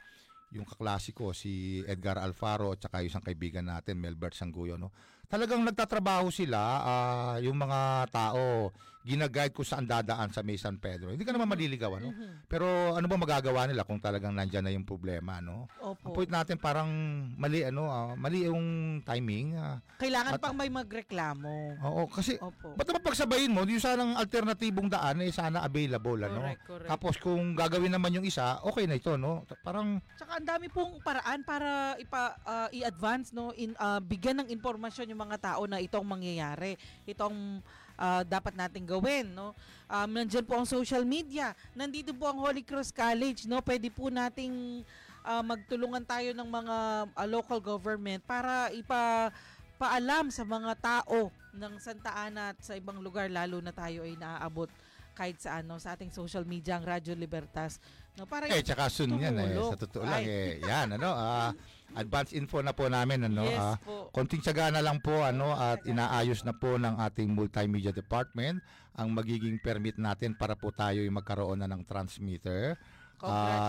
[0.51, 4.91] yung kaklasiko si Edgar Alfaro at saka yung isang kaibigan natin Melbert Sangguyo no.
[5.27, 8.71] Talagang nagtatrabaho sila ah, yung mga tao
[9.07, 11.15] ginaguide ko saan dadaan sa May San Pedro.
[11.15, 12.11] Hindi ka naman maliligaw ano.
[12.11, 12.51] Mhm.
[12.51, 15.71] Pero ano ba magagawa nila kung talagang nandiyan na yung problema no?
[15.79, 16.11] Ang Opo.
[16.11, 16.91] point natin parang
[17.39, 18.67] mali ano, ah, mali yung
[19.07, 19.55] timing.
[19.55, 19.79] ah.
[20.03, 21.79] Kailangan At- pang may magreklamo.
[21.87, 22.75] Oo, kasi Opo.
[22.75, 26.43] Ba't naman pagsabayin mo, yung sanang alternatibong daan eh sana available ano.
[26.43, 26.91] Correct, correct.
[26.91, 29.47] Tapos kung gagawin naman yung isa, okay na ito no.
[29.63, 34.49] Parang Tsaka ang dami pong paraan para ipa ah, i-advance no in ah, bigyan ng
[34.51, 36.77] impormasyon yung mga tao na itong mangyayari.
[37.09, 37.65] Itong
[37.97, 39.57] ah, dapat nating gawin no.
[39.89, 41.57] Um, nandiyan po ang social media.
[41.73, 43.65] Nandito po ang Holy Cross College no.
[43.65, 44.85] Pwede po nating
[45.25, 46.77] ah, magtulungan tayo ng mga
[47.17, 49.33] ah, local government para ipa
[49.77, 54.17] paalam sa mga tao ng Santa Ana at sa ibang lugar lalo na tayo ay
[54.17, 54.73] naaabot
[55.13, 57.81] kahit sa ano sa ating social media ang Radyo Libertas.
[58.17, 59.53] No, para Eh, tsaka soon yan eh.
[59.57, 60.61] Sa totoo lang Ay.
[60.61, 60.65] eh.
[60.65, 61.53] Yan, ano, ah,
[61.97, 63.49] advance info na po namin, ano.
[63.49, 64.13] yes ah, po.
[64.13, 68.61] konting tsaga na lang po, ano, at inaayos na po ng ating multimedia department
[68.97, 72.77] ang magiging permit natin para po tayo yung magkaroon na ng transmitter.
[73.17, 73.25] At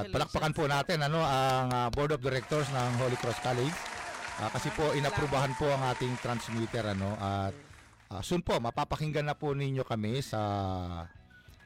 [0.07, 0.11] Congratulations.
[0.11, 3.77] palakpakan po natin ano ang ah, Board of Directors ng Holy Cross College.
[4.37, 7.55] Ah, kasi po inaprubahan po ang ating transmitter ano at
[8.11, 10.39] ah, soon po mapapakinggan na po ninyo kami sa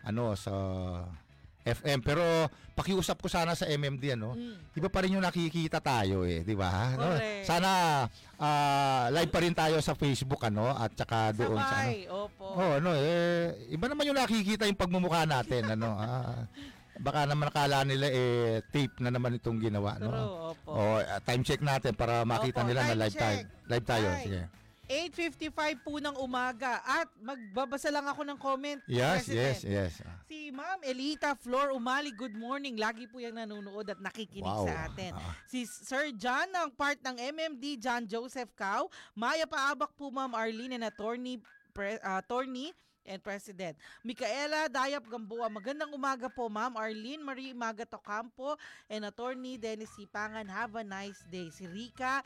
[0.06, 0.54] ano sa
[1.62, 2.24] FM pero
[2.74, 4.34] pakiusap ko sana sa MMD ano.
[4.34, 4.74] Mm.
[4.74, 6.98] Iba pa rin yung nakikita tayo eh, di ba?
[6.98, 7.14] No?
[7.14, 7.46] Correct.
[7.46, 7.70] Sana
[8.42, 11.92] ah, live pa rin tayo sa Facebook ano at saka doon sa ano.
[11.94, 12.46] Sabay, opo.
[12.58, 15.90] Oh, ano eh iba naman yung nakikita yung pagmumukha natin ano.
[16.02, 16.50] Ah,
[17.02, 20.54] baka naman nakala nila eh tape na naman itong ginawa True, no.
[20.54, 20.70] opo.
[20.70, 23.38] Oh, time check natin para makita Opo, nila na live tayo.
[23.42, 23.46] check.
[23.70, 24.08] Live tayo.
[24.10, 24.24] Right.
[24.26, 24.42] Sige.
[24.92, 28.80] 8.55 po ng umaga at magbabasa lang ako ng comment.
[28.92, 29.56] Yes, President.
[29.64, 30.28] yes, yes.
[30.28, 32.76] Si Ma'am Elita Flor Umali, good morning.
[32.76, 34.68] Lagi po yung nanonood at nakikinig Wow.
[34.68, 35.16] sa atin.
[35.16, 35.32] Ah.
[35.48, 38.92] Si Sir John ng part ng MMD, John Joseph Cow.
[39.16, 41.40] Maya Paabak po Ma'am Arlene and attorney,
[41.72, 43.74] pre, ah, attorney and President.
[44.06, 48.54] Micaela Dayap Gamboa, magandang umaga po Ma'am Arlene Marie Maga Tocampo
[48.86, 50.46] and attorney Dennis Sipangan.
[50.46, 51.50] Have a nice day.
[51.50, 52.22] Si Rika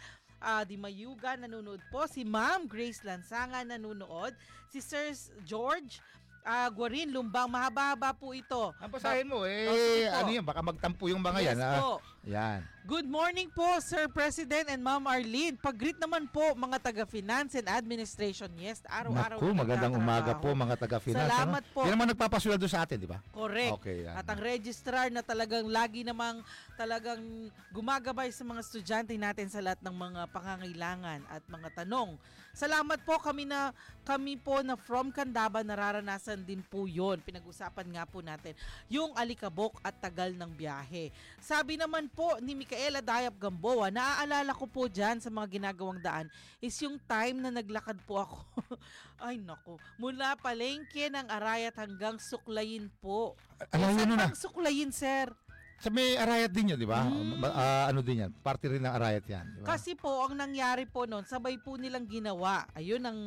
[0.45, 2.05] ah, Di Mayuga nanonood po.
[2.05, 4.37] Si Ma'am Grace Lansangan nanonood.
[4.69, 5.09] Si Sir
[5.41, 5.97] George
[6.45, 7.49] ah, Guarin Lumbang.
[7.49, 8.69] Mahaba-haba po ito.
[8.77, 11.59] Ang basahin mo eh Oh, ano yan baka magtampo yung mga yes yan.
[11.59, 11.73] ah.
[11.81, 11.91] po.
[12.25, 12.65] Yan.
[12.85, 15.57] Good morning po, Sir President and Ma'am Arlene.
[15.57, 18.45] Pag-greet naman po mga taga-finance and administration.
[18.61, 21.29] Yes, araw-araw Naku, na magandang umaga po mga taga-finance.
[21.33, 21.73] Salamat ano?
[21.73, 21.81] po.
[21.85, 23.21] Yan naman nagpapasweldo sa atin, di ba?
[23.33, 23.81] Correct.
[23.81, 24.13] Okay, yan.
[24.13, 26.45] At ang registrar na talagang lagi namang
[26.77, 32.17] talagang gumagabay sa mga estudyante natin sa lahat ng mga pangangailangan at mga tanong.
[32.55, 33.75] Salamat po kami na
[34.07, 37.19] kami po na from Candaba nararanasan din po 'yon.
[37.19, 38.55] Pinag-usapan nga po natin
[38.87, 41.11] yung alikabok at tagal ng biyahe.
[41.43, 46.31] Sabi naman po ni Micaela Dayap Gamboa, naaalala ko po diyan sa mga ginagawang daan
[46.63, 48.39] is yung time na naglakad po ako.
[49.27, 53.35] Ay nako, mula palengke ng Arayat hanggang Suklayin po.
[53.75, 54.31] Saan nun na.
[54.31, 55.27] suklayin, sir?
[55.75, 57.03] Sa may arayat din yun, di ba?
[57.03, 57.43] Mm.
[57.51, 58.31] Ah, ano din yan?
[58.39, 59.45] Party rin ng arayat yan.
[59.53, 59.75] Di ba?
[59.75, 62.63] Kasi po, ang nangyari po noon, sabay po nilang ginawa.
[62.71, 63.19] Ayun ang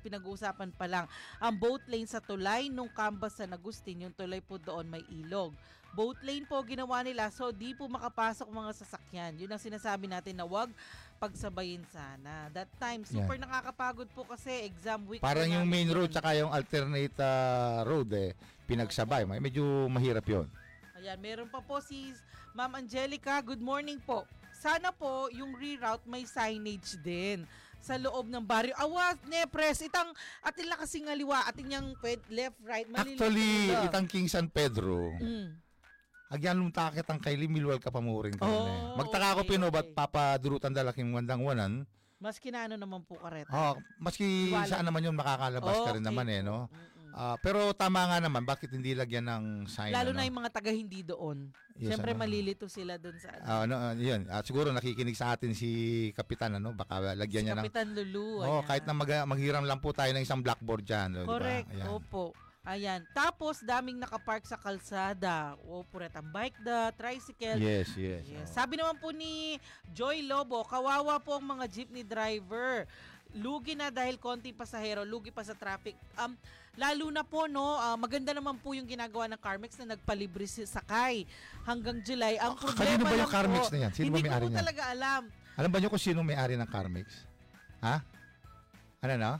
[0.00, 1.04] pinag-uusapan pa lang.
[1.44, 5.52] Ang boat lane sa tulay nung Cambas San Agustin, yung tulay po doon may ilog.
[5.90, 9.32] Boat lane po ginawa nila, so di po makapasok mga sasakyan.
[9.42, 10.70] Yun ang sinasabi natin na wag
[11.18, 12.48] pagsabayin sana.
[12.54, 15.20] That time, super nakakapagod po kasi exam week.
[15.20, 18.32] Parang yung main road tsaka yung alternate ah, road eh,
[18.64, 19.26] pinagsabay.
[19.26, 20.46] Medyo mahirap yon.
[20.96, 22.14] Ayan, meron pa po si
[22.56, 23.36] Ma'am Angelica.
[23.44, 24.24] Good morning po.
[24.56, 27.44] Sana po yung reroute may signage din
[27.80, 28.76] sa loob ng baryo.
[28.76, 30.12] Awas, Nepres, itang
[30.44, 31.88] atin lang kasing ngaliwa, atin yung
[32.28, 35.56] left, right, malilito Actually, itang King San Pedro, Mm.
[36.30, 39.90] Agyan lumtakit ang kay Milwal ka pa mo rin Oh, Magtaka ko okay, pino, ba't
[39.90, 39.96] okay.
[39.98, 41.84] papadurutan dalaking wandang wanan?
[42.22, 43.50] Mas kinano naman po kareta.
[43.50, 44.68] Oh, maski Iwala.
[44.68, 46.70] saan naman yun makakalabas ka rin Okay naman eh, no?
[46.70, 47.00] Mm-mm.
[47.10, 49.90] Ah, pero tama nga naman, bakit hindi lagyan ng sign?
[49.90, 50.18] Lalo ano?
[50.22, 51.50] na yung mga taga hindi doon.
[51.74, 52.20] Yes, Siyempre ano?
[52.22, 53.42] malilito sila doon sa ano.
[53.42, 54.30] Ah, ano, ah, yun.
[54.30, 55.70] At siguro nakikinig sa atin si
[56.14, 56.70] Kapitan, ano?
[56.70, 57.66] Baka lagyan si niya ng...
[57.66, 58.46] Kapitan Lulu.
[58.46, 58.66] Oh, ayan.
[58.68, 61.08] kahit na mag, maghiram lang po tayo ng isang blackboard dyan.
[61.18, 61.32] oh, di ba?
[61.34, 61.68] Correct.
[61.74, 61.86] Ayan.
[61.90, 62.24] Opo.
[62.60, 63.00] Ayan.
[63.10, 65.56] Tapos, daming nakapark sa kalsada.
[65.64, 67.56] O, puret ang bike da, tricycle.
[67.56, 68.20] Yes, yes.
[68.28, 68.44] Yes.
[68.44, 68.52] oh.
[68.52, 69.56] Sabi naman po ni
[69.90, 72.84] Joy Lobo, kawawa po ang mga jeepney driver.
[73.30, 75.94] Lugi na dahil konti pasahero, lugi pa sa traffic.
[76.18, 76.34] Um,
[76.74, 80.66] lalo na po, no, ah, maganda naman po yung ginagawa ng Carmex na nagpalibre si
[80.66, 81.24] sakay
[81.62, 82.36] hanggang July.
[82.36, 83.92] Ang Ah, problema kanino ba yung Carmex po, na yan?
[83.94, 84.60] Sino ba hindi ko may-ari po niyan?
[84.60, 85.22] talaga alam.
[85.56, 87.06] Alam ba niyo kung sino may-ari ng Carmex?
[87.80, 87.96] Ha?
[89.00, 89.32] Ano na?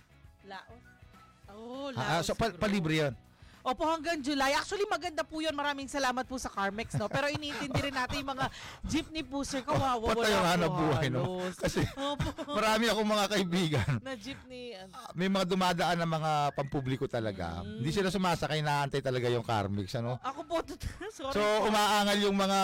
[1.61, 3.15] Oh, Ah, ah, so, pa- palibre yun.
[3.61, 4.57] Opo, hanggang July.
[4.57, 5.53] Actually, maganda po yun.
[5.53, 7.13] Maraming salamat po sa Carmex, no?
[7.13, 8.49] Pero iniintindi rin natin yung mga
[8.89, 9.61] jeepney po, sir.
[9.61, 10.01] Kawawa.
[10.17, 11.23] Patay ang wala hanap po buhay, no?
[11.45, 11.55] halos.
[11.61, 12.29] Kasi Opo.
[12.49, 13.91] marami akong mga kaibigan.
[14.01, 14.81] na jeepney.
[14.81, 14.97] ano.
[15.13, 17.61] May mga dumadaan na mga pampubliko talaga.
[17.61, 17.85] Mm.
[17.85, 19.93] Hindi sila sumasakay, naantay talaga yung Carmex.
[19.95, 20.17] Ano?
[20.25, 20.65] Ako po,
[21.13, 21.69] sorry So, po.
[21.69, 22.59] umaangal yung mga,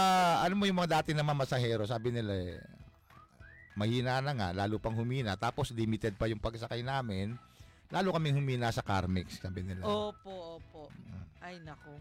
[0.49, 2.57] ano mo yung mga dati na mamasahero, sabi nila eh,
[3.77, 5.37] mahina na nga, lalo pang humina.
[5.37, 7.37] Tapos limited pa yung pagsakay namin,
[7.91, 9.87] lalo kaming humina sa Carmex, sabi nila.
[9.87, 10.91] Opo, opo.
[11.43, 11.95] Ay, nako.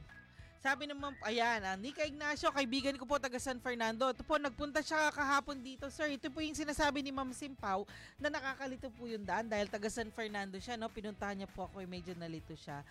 [0.65, 4.09] Sabi naman, ayan, ah, Nika Ignacio, kaibigan ko po taga San Fernando.
[4.09, 6.09] Ito po, nagpunta siya kahapon dito, sir.
[6.09, 7.85] Ito po yung sinasabi ni Ma'am Simpaw
[8.17, 10.89] na nakakalito po yung daan dahil taga San Fernando siya, no?
[10.89, 12.81] Pinuntahan niya po ako, eh, medyo nalito siya.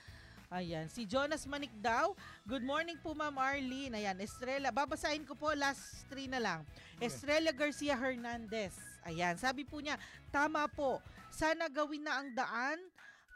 [0.54, 0.86] Ayan.
[0.86, 2.14] Si Jonas Manik daw.
[2.46, 3.98] Good morning po, Ma'am Arlene.
[3.98, 4.70] Ayan, Estrella.
[4.70, 6.62] Babasahin ko po, last three na lang.
[7.02, 8.93] Estrella Garcia Hernandez.
[9.04, 10.00] Ayan, sabi po niya,
[10.32, 11.00] tama po.
[11.28, 12.78] Sana gawin na ang daan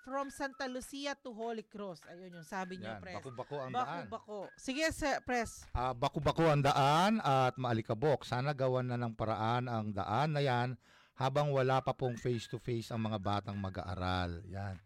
[0.08, 2.00] from Santa Lucia to Holy Cross.
[2.08, 3.16] Ayun yung sabi niyo, Yan, Pres.
[3.20, 4.08] bako-bako ang daan.
[4.08, 4.38] Bako-bako.
[4.56, 5.68] Sige, sir, Pres.
[5.76, 8.24] Ah, bako-bako ang daan at maalikabok.
[8.24, 10.80] Sana gawan na ng paraan ang daan na yan
[11.20, 14.40] habang wala pa pong face-to-face ang mga batang mag-aaral.
[14.48, 14.80] Yan.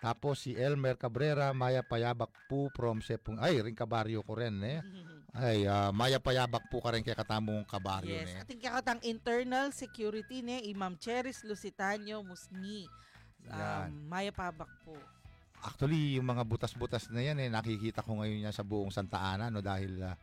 [0.00, 4.80] Tapos si Elmer Cabrera, Maya Payabak po from Sepong, ay, rin kabaryo ko rin eh.
[5.30, 8.34] Ay, ah, Maya Payabak po ka rin kay katamong kabaryo yes.
[8.34, 8.42] eh.
[8.42, 12.90] Ating kakatang internal security ni Imam Cheris Lusitano Musni.
[13.46, 13.94] Yan.
[13.94, 14.98] Um, Maya Pabak po.
[15.60, 19.52] Actually, yung mga butas-butas na yan eh, nakikita ko ngayon yan sa buong Santa Ana
[19.52, 20.16] no dahil ah,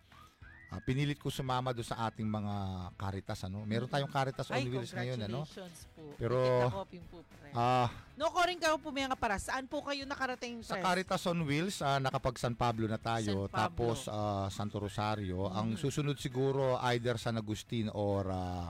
[0.67, 2.55] ah, pinilit ko sumama do sa ating mga
[2.93, 3.63] Caritas ano.
[3.63, 5.43] Meron tayong Caritas on Ay, Wheels ngayon ano.
[5.43, 6.01] congratulations po.
[6.17, 7.17] Pero- Kita ko, po.
[7.53, 9.37] Ah, no, ko rin kayo po mga para.
[9.37, 10.67] Saan po kayo nakarating, Pres?
[10.67, 13.55] Sa Caritas on Wheels, ah, nakapag San Pablo na tayo, San Pablo.
[13.55, 15.47] tapos ah, Santo Rosario.
[15.47, 15.79] Ang Mhm.
[15.79, 18.69] susunod siguro either San Agustin or ah,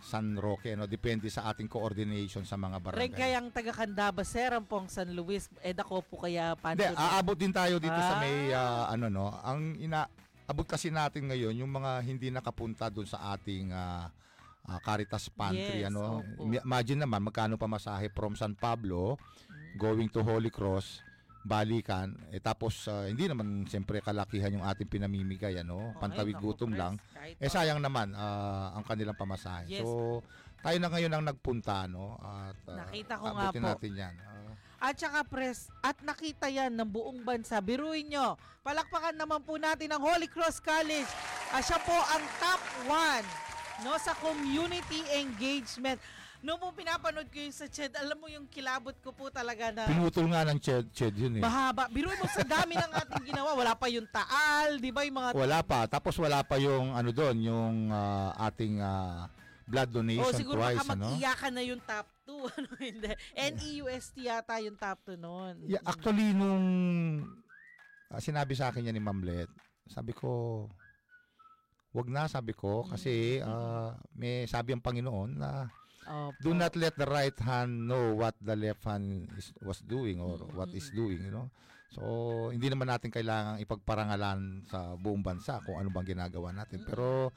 [0.00, 0.84] San Roque, no?
[0.84, 3.16] depende sa ating coordination sa mga Ren barangay.
[3.16, 5.48] kayang taga Candaba, sir, ang pong San Luis.
[5.58, 6.78] Eh, dako po kaya panto.
[6.78, 8.84] Hindi, aabot din tayo dito sa may Ah.
[8.84, 10.04] ah, ano no, ang ina
[10.44, 14.12] abot kasi natin ngayon yung mga hindi nakapunta doon sa ating ah,
[14.62, 16.20] ah, Caritas Pantry Yes, ano.
[16.20, 16.44] opo.
[16.44, 19.16] Ima- Imagine naman magkano pamasahe from San Pablo
[19.74, 21.00] going to Holy Cross
[21.42, 26.72] balikan eh tapos ah, hindi naman siyempre kalakihan yung ating pinamimigay ano Oh, pantawid gutom
[26.72, 29.80] lang kahit eh pa- sayang naman ah, ang kanilang pamasahe Yes.
[29.80, 30.24] so
[30.60, 33.60] tayo na ngayon ang nagpunta no at ah, Nakita ko nga po.
[33.60, 34.53] natin yan Ah,
[34.84, 37.56] At saka press, at nakita yan ng buong bansa.
[37.64, 41.08] Biruin nyo, palakpakan naman po natin ang Holy Cross College.
[41.56, 43.24] Ah, siya po ang top one
[43.80, 45.96] no, sa community engagement.
[46.44, 49.88] Noong po pinapanood ko yung sa chat, alam mo yung kilabot ko po talaga na
[49.88, 51.88] pinutol nga ng ched, ched yun eh mahaba.
[51.88, 53.56] Biruin mo sa dami ng ating ginawa.
[53.56, 55.32] Wala pa yung taal, di ba yung mga...
[55.32, 55.88] Wala pa.
[55.88, 59.32] Tapos wala pa yung ano doon, yung ah, ating ah,
[59.64, 60.94] blood donation O siguro twice, baka
[61.48, 61.54] ano?
[61.54, 62.32] na yung top 2.
[62.56, 63.10] Ano, hindi.
[63.36, 65.54] NEUST yata yung top 2 noon.
[65.64, 66.66] Yeah, actually nung
[68.12, 69.48] ah, sinabi sa akin yan ni Ma'am Let,
[69.88, 70.64] sabi ko
[71.94, 75.70] wag na sabi ko kasi ah, may sabi ang Panginoon na
[76.04, 76.36] Opo.
[76.44, 80.36] do not let the right hand know what the left hand is, was doing or
[80.52, 81.48] what is doing, you know.
[81.94, 82.02] So,
[82.50, 86.82] hindi naman natin kailangang ipagparangalan sa buong bansa kung ano bang ginagawa natin.
[86.82, 86.90] Mm-mm.
[86.90, 87.30] Pero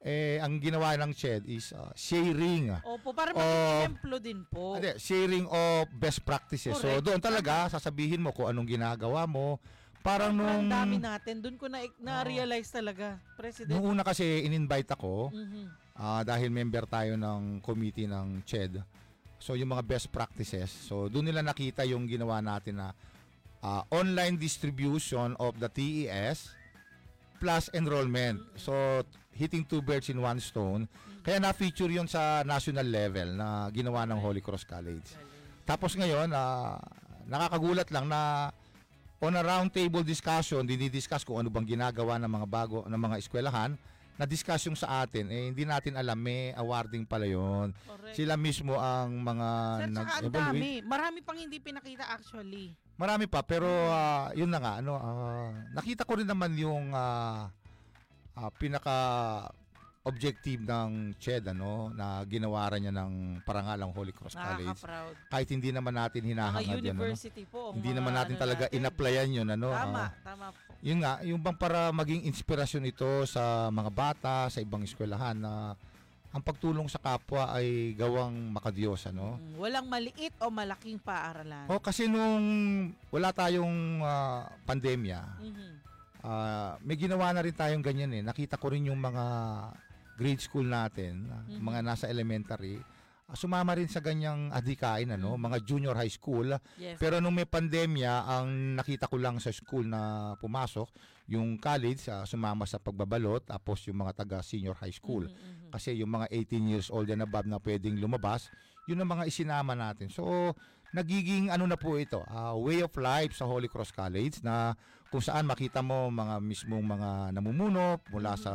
[0.00, 4.80] eh ang ginawa ng CHED is ah, sharing Opo, para mag-exemplo din po.
[4.80, 6.72] Hindi, sharing of best practices.
[6.80, 7.04] So Correct.
[7.04, 9.60] doon talaga sasabihin mo kung anong ginagawa mo.
[10.00, 11.44] Parang nung dami natin.
[11.44, 13.68] Doon ko na, na-realize talaga, President.
[13.68, 15.62] nung una kasi in-invite ako Mhm.
[15.92, 18.80] ah, dahil member tayo ng committee ng CHED.
[19.36, 20.72] So yung mga best practices.
[20.72, 22.96] So doon nila nakita yung ginawa natin na
[23.60, 26.56] ah, online distribution of the TES
[27.40, 28.44] plus enrollment.
[28.60, 29.00] So
[29.32, 30.84] hitting two birds in one stone.
[31.24, 35.16] Kaya na-feature yun sa national level na ginawa ng Holy Cross College.
[35.64, 36.76] Tapos ngayon, ah,
[37.24, 38.52] nakakagulat lang na
[39.20, 43.16] on a round table discussion, dinidiscuss kung ano bang ginagawa ng mga bago ng mga
[43.20, 43.76] eskwelahan,
[44.20, 47.72] na discuss yung sa atin, eh hindi natin alam may awarding pala yon.
[48.12, 49.48] Sila mismo ang mga
[49.88, 50.84] nag-evaluate.
[50.84, 52.76] Marami pang hindi pinakita actually.
[53.00, 57.48] Marami pa pero ah, yun na nga ano ah, nakita ko rin naman yung ah,
[58.36, 58.96] ah, pinaka
[60.04, 64.80] objective ng CHED ano na ginawaran niya ng parangalang Holy Cross College
[65.32, 67.16] kahit hindi naman natin hinahangad yun ano.
[67.48, 67.76] po.
[67.76, 68.76] Hindi naman natin ano talaga natin.
[68.80, 69.68] in-applyan yun ano.
[69.72, 70.10] Tama, ah.
[70.24, 70.72] tama po.
[70.80, 75.76] yun nga, yung bang para maging inspirasyon ito sa mga bata, sa ibang eskwelahan na
[76.30, 79.34] ang pagtulong sa kapwa ay gawang makadiyos ano.
[79.36, 81.66] Mm, walang maliit o malaking paaralan.
[81.66, 82.46] O kasi nung
[83.10, 85.68] wala tayong ah, pandemya, Mhm.
[86.22, 88.22] ah, may ginawa na rin tayong ganyan eh.
[88.22, 89.24] Nakita ko rin yung mga
[90.14, 91.58] grade school natin, Mhm.
[91.58, 92.78] mga nasa elementary,
[93.32, 95.40] sumama rin sa ganyang adhikain ano, Mhm.
[95.40, 96.50] mga junior high school.
[96.76, 96.98] Yes.
[96.98, 100.90] Pero nung may pandemya, ang nakita ko lang sa school na pumasok,
[101.26, 105.26] yung college ah, sumama sa pagbabalot, tapos yung mga taga senior high school.
[105.26, 105.70] Mhm, mhm.
[105.70, 108.50] Kasi yung mga 18 years old and above na pwedeng lumabas,
[108.84, 110.10] yun ang mga isinama natin.
[110.10, 110.26] So,
[110.90, 114.74] nagiging ano na po ito, ah, way of life sa Holy Cross College na
[115.06, 118.42] kung saan makita mo mga mismong mga namumuno mula Mhm.
[118.42, 118.52] sa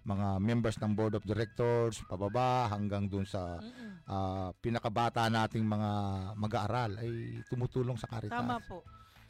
[0.00, 3.60] mga members ng board of directors, pababa hanggang dun sa
[4.08, 5.90] ah, pinakabata nating mga
[6.34, 8.32] mag-aaral ay tumutulong sa Caritas.
[8.32, 8.80] Tama po.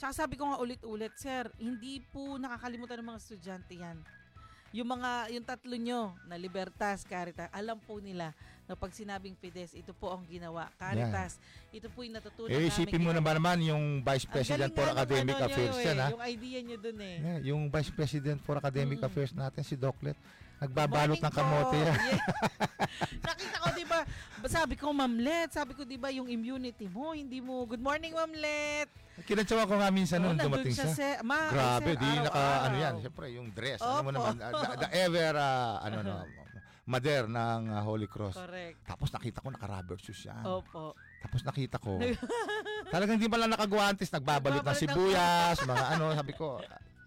[0.01, 3.99] Tsaka sabi ko nga ulit-ulit, sir, hindi po nakakalimutan ng mga estudyante yan.
[4.71, 8.31] Yung mga, yung tatlo nyo na Libertas, Caritas, alam po nila
[8.71, 10.71] na pag sinabing Fides, ito po ang ginawa.
[10.79, 11.43] Caritas,
[11.75, 15.47] ito po yung natutunan Eh, isipin mo naman naman yung Vice President for Academic ano
[15.51, 16.09] Affairs eh, yan, ha?
[16.15, 17.17] Yung idea nyo dun eh.
[17.19, 19.07] Yeah, yung Vice President for Academic Mm.
[19.11, 20.15] Affairs natin, si Doclet.
[20.61, 21.77] Nagbabalot ng kamote po.
[21.79, 21.97] yan.
[21.97, 22.21] Yeah.
[23.23, 23.99] Nakita ko, di ba,
[24.45, 28.93] sabi ko, Mamlet, sabi ko, di ba, yung immunity mo, hindi mo, good morning, Mamlet.
[29.21, 30.93] Kinatsawa ko nga minsan Oo, noon dumating siya.
[30.93, 32.61] sa- ma- Grabe, sir, di naka araw-araw.
[32.63, 32.95] ano yan.
[33.01, 33.81] Siyempre, yung dress.
[33.81, 34.13] Ano mo Opo.
[34.13, 36.17] naman, the, the ever, uh, ano no,
[36.85, 38.35] mother ng uh, Holy Cross.
[38.35, 38.77] Correct.
[38.83, 40.43] Tapos nakita ko naka-rubber shoes yan.
[40.43, 40.93] Opo.
[41.21, 42.01] Tapos nakita ko,
[42.95, 46.59] talagang di pala nakagwantes, nagbabalot ng Nagbabalot ng- sibuyas, mga ano, sabi ko,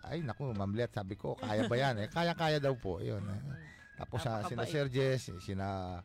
[0.03, 2.03] ay naku, mamlet, sabi ko, kaya ba yan?
[2.03, 3.23] Eh, kaya-kaya daw po, yun.
[3.23, 3.39] Eh.
[3.95, 5.99] Tapos sa sina Jess, eh, sina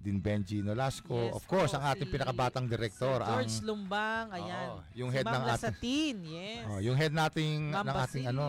[0.00, 3.60] Din Benji Nolasco, Yes of course, po, ang ating si pinakabatang director, Sir ang George
[3.68, 4.68] Lumbang, ayan.
[4.72, 6.64] Oo, yung Si head Ma'am ng ating Lasatin, yes.
[6.72, 8.44] oh, yung head nating Ma'am ng ating ano,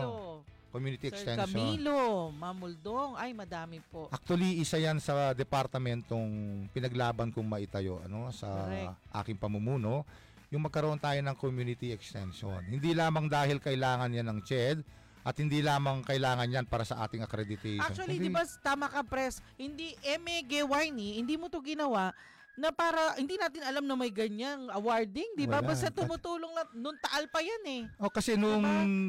[0.72, 1.52] community Sir extension.
[1.52, 4.08] Camilo, Ma'am Muldong, ay madami po.
[4.08, 6.30] Actually, isa yan sa departamentong
[6.72, 8.96] pinaglaban kong maitayo ano, sa Correct.
[9.20, 10.08] aking pamumuno,
[10.52, 12.60] yung magkaroon tayo ng community extension.
[12.68, 14.84] Hindi lamang dahil kailangan yan ng CHED
[15.24, 17.80] at hindi lamang kailangan yan para sa ating accreditation.
[17.80, 22.12] Actually, di ba tama ka, Pres, hindi MG Winey, hindi mo to ginawa
[22.52, 25.64] na para, hindi natin alam na may ganyang awarding, di ba?
[25.64, 25.72] Wala.
[25.72, 27.82] Basta tumutulong lang, nung taal pa yan eh.
[27.96, 28.60] Oh, kasi nung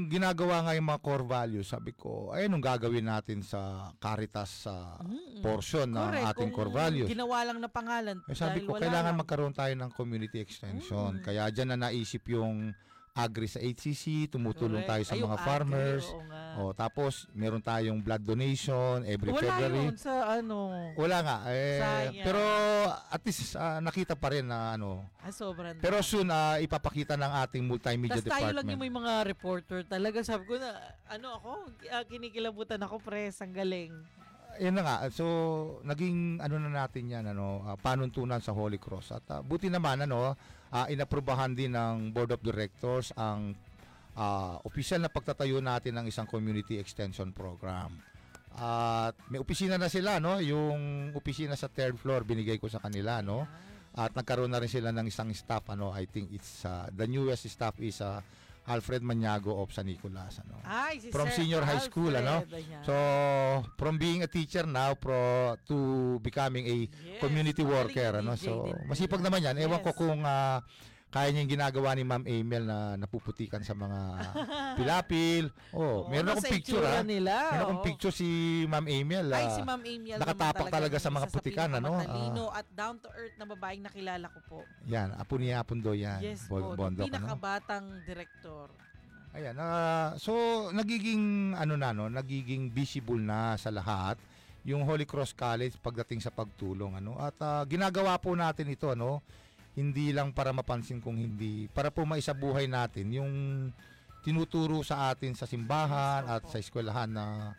[0.07, 4.95] ginagawa nga yung mga core values, sabi ko, ay nung gagawin natin sa Caritas sa
[5.03, 5.43] Mm-mm.
[5.43, 7.09] portion ng Correct, ating kung core values.
[7.11, 8.17] ginawa lang na pangalan.
[8.31, 9.19] Eh, sabi ko, kailangan lang.
[9.19, 11.19] magkaroon tayo ng community extension.
[11.19, 11.23] Mm.
[11.27, 12.71] Kaya dyan na naisip yung
[13.13, 15.05] agri sa HCC, tumutulong tayo Correct.
[15.05, 16.05] sa Ay, yung mga agri, farmers.
[16.09, 16.41] oo nga.
[16.55, 19.85] Oh, tapos meron tayong blood donation every Wala February.
[19.87, 20.57] yun sa ano,
[20.93, 22.25] Wala nga eh Sayang.
[22.25, 22.41] pero
[22.89, 25.05] at least ah, nakita pa rin na ano.
[25.17, 28.69] ah, sobrang Pero soon ah, ipapakita ng ating multimedia Tapos tayo lang department.
[28.71, 30.17] yung may mga reporter talaga.
[30.19, 30.73] Sabi ko na,
[31.07, 31.49] ano ako,
[31.89, 33.93] ah, kinikilabutan ako, pres, ang galing.
[34.55, 34.97] Yan na nga.
[35.09, 35.25] So
[35.81, 40.01] naging ano na natin yan ano, ah, panuntunan sa Holy Cross at ah, buti naman
[40.01, 40.33] ano,
[40.73, 43.53] ah, inaprubahan din ng Board of Directors ang
[44.17, 48.01] ah, opisyal na pagtatayo natin ng isang community extension program.
[48.53, 53.21] At may opisina na sila no, yung opisina sa third floor binigay ko sa kanila
[53.21, 53.45] no.
[53.93, 57.45] At nagkaroon na rin sila ng isang staff ano, I think it's uh, the newest
[57.45, 58.25] staff is uh,
[58.63, 60.55] Alfred Maniago of San Nicolas ano.
[60.63, 62.47] Ay, si From Sir senior high school, ano?
[62.47, 62.81] Alfred, ayan.
[62.87, 62.95] So,
[63.75, 65.77] from being a teacher now pro to
[66.23, 68.39] becoming a Yes, community worker ano.
[68.39, 69.59] So, masipag naman 'yan.
[69.59, 69.99] Ewan ko Yes.
[69.99, 70.63] kung ah,
[71.13, 73.99] kaya niya yung ginagawa ni Ma'am Emil na napuputikan sa mga
[74.81, 75.53] pilapil.
[75.69, 77.05] Oh, Oo, meron akong picture itsura ah.
[77.05, 77.35] nila.
[77.53, 78.27] Meron akong picture si
[78.65, 79.29] Ma'am Emil.
[79.29, 82.01] Ay, ah, si Ma'am Amiel nakatapak talaga sa mga putikan, ano?
[82.01, 84.59] pinakamatalino at down to earth na babaeng nakilala ko po.
[84.89, 86.17] Yan, apo ni Apundo yan.
[86.17, 88.73] yes po, Bondok, pinakabatang direktor.
[89.37, 90.33] Ayan, ah, so
[90.73, 94.17] nagiging ano na no, nagiging visible na sa lahat
[94.65, 97.21] yung Holy Cross College pagdating sa pagtulong ano.
[97.21, 99.21] At ah, ginagawa po natin ito ano,
[99.73, 103.33] hindi lang para mapansin kung hindi, para po maisabuhay natin yung
[104.23, 107.51] tinuturo sa atin sa simbahan at sa eskwelahan na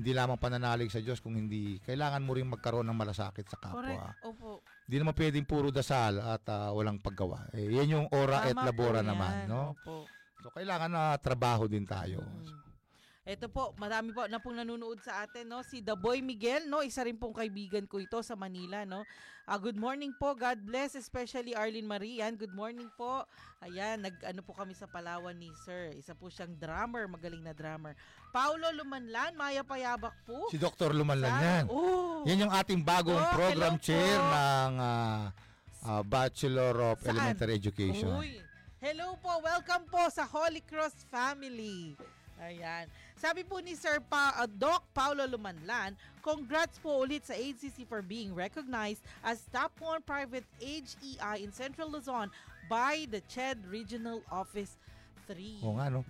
[0.00, 3.84] hindi lamang pananalig sa Diyos kung hindi kailangan mo rin magkaroon ng malasakit sa kapwa.
[3.84, 4.24] Correct.
[4.24, 4.64] Opo.
[4.88, 7.52] Hindi naman pwedeng puro dasal at ah, walang paggawa.
[7.52, 9.76] Eh, yan yung ora et Tama po labora naman, no?
[9.76, 10.08] Opo.
[10.40, 12.24] So kailangan na trabaho din tayo.
[12.24, 12.69] Mm.
[13.30, 15.62] Ito po, marami po na pong nanonood sa atin, no?
[15.62, 16.82] Si The Boy Miguel, no?
[16.82, 19.06] Isa rin pong kaibigan ko ito sa Manila, no?
[19.46, 20.34] Ah, good morning po.
[20.34, 22.34] God bless, especially Arlene Marian.
[22.34, 23.22] Good morning po.
[23.62, 25.94] Ayan, nag-ano po kami sa Palawan ni Sir.
[25.94, 27.94] Isa po siyang drummer, magaling na drummer.
[28.34, 30.50] Paulo Lumanlan, Maya Payabak po.
[30.50, 30.90] Si Dr.
[30.90, 31.64] Lumanlan Sa- yan.
[31.70, 32.26] Oh.
[32.26, 34.26] Yan yung ating bagong Oh, program chair po.
[34.26, 35.30] ng ah,
[35.86, 37.14] ah, Bachelor of Saan?
[37.14, 38.10] Elementary Education.
[38.10, 38.42] Uy.
[38.82, 41.94] Hello po, welcome po sa Holy Cross family.
[42.40, 42.88] Ayan.
[43.20, 45.92] Sabi po ni Sir pa, uh, Doc Paulo Lumanlan,
[46.24, 51.92] congrats po ulit sa HCC for being recognized as top 1 private HEI in Central
[51.92, 52.32] Luzon
[52.72, 54.80] by the CHED Regional Office
[55.28, 55.60] 3.
[55.68, 56.00] Oo nga, no?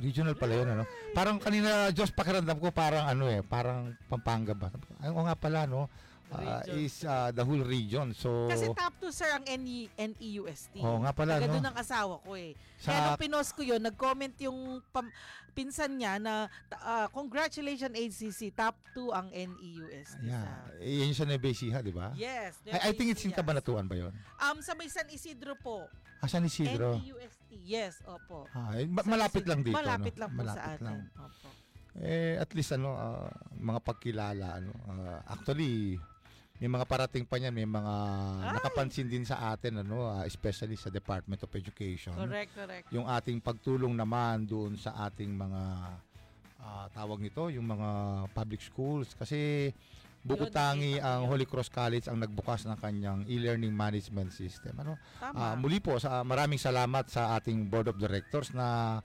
[0.00, 0.84] Regional pala yun, ano?
[1.12, 4.72] Parang kanina, Diyos, pakiramdam ko parang ano eh, parang Pampanga ba?
[5.04, 5.92] Ay, oo nga pala, no?
[6.30, 6.76] Region.
[6.78, 8.12] is ah, the whole region.
[8.12, 10.76] So, Kasi top 2 sir ang E, NE, NEUST.
[10.76, 11.54] oo nga pala, Taga no?
[11.56, 12.52] doon ang asawa ko eh.
[12.76, 14.58] Sa, Kaya nung pinost ko yun, nag-comment yung
[14.88, 15.08] pam-
[15.50, 20.20] pinsan niya na ah, congratulations HCC, top 2 ang NEUST.
[20.20, 22.12] yeah, sa- yan yung sa Nueva Ecija, di ba?
[22.12, 22.60] Yes.
[22.66, 23.32] I, I think it's in.
[23.32, 24.12] Cabanatuan ba yun?
[24.38, 25.88] Um, sa may San Isidro po.
[26.18, 26.98] Ah, San Isidro.
[26.98, 27.40] NEUST.
[27.64, 28.44] Yes, opo.
[28.50, 29.50] Ah, eh, ma- San malapit Isidro.
[29.50, 30.20] lang dito, Malapit no?
[30.20, 30.84] lang po Malapit sa atin.
[30.84, 30.98] lang.
[31.16, 31.48] Opo.
[31.98, 35.98] Eh, at least ano, ah, mga pagkilala, ano, ah, actually,
[36.58, 37.94] may mga parating pa niyan, may mga
[38.42, 38.54] Ay!
[38.58, 42.10] nakapansin din sa atin, ano, ah, especially sa Department of Education.
[42.18, 42.86] Correct, correct.
[42.90, 45.62] Yung ating pagtulong naman doon sa ating mga
[46.58, 47.88] ah, tawag nito, yung mga
[48.34, 49.14] public schools.
[49.14, 49.70] Kasi
[50.26, 51.22] bukod Yun, tangi nakita ko ang.
[51.30, 54.74] Holy Cross College ang nagbukas ng kanyang e-learning management system.
[54.82, 54.98] Ano?
[55.22, 55.54] Tama.
[55.54, 58.98] muli po, sa, maraming salamat sa ating Board of Directors na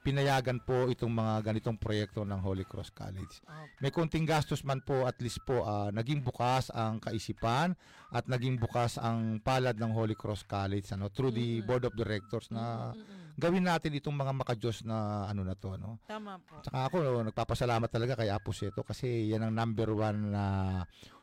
[0.00, 3.44] pinayagan po itong mga ganitong proyekto ng Holy Cross College.
[3.84, 7.76] May konting gastos man po at least po ah, naging bukas ang kaisipan
[8.10, 11.66] at naging bukas ang palad ng Holy Cross College ano through the Mm-mm.
[11.68, 13.28] board of directors na Mm, mm, mm.
[13.40, 16.00] gawin natin itong mga makajos na ano na to no.
[16.04, 16.60] Tama po.
[16.64, 20.44] Tsaka ako no, nagpapasalamat talaga kay Apo Seto kasi yan ang number one na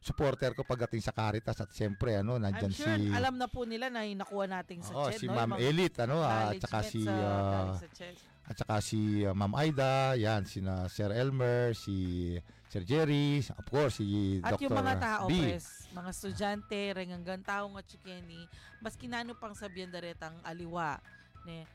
[0.02, 3.92] supporter ko pagdating sa Caritas at siyempre ano nandiyan sure si alam na po nila
[3.92, 5.36] na nakuha nating sa CHED, si no?
[5.36, 8.08] Ma'am Elite ano ah, at saka si galing sa.
[8.48, 12.32] At saka si uh, Ma'am Aida, yan, sina Sir Elmer, si
[12.72, 14.72] Sir Jerry, of course, si At Dr.
[14.72, 15.36] yung mga tao, B.
[15.36, 18.48] pres, mga estudyante, rengangan tao nga chikeni,
[18.80, 20.96] mas kinano pang sabihan daretang aliwa,
[21.44, 21.68] ne,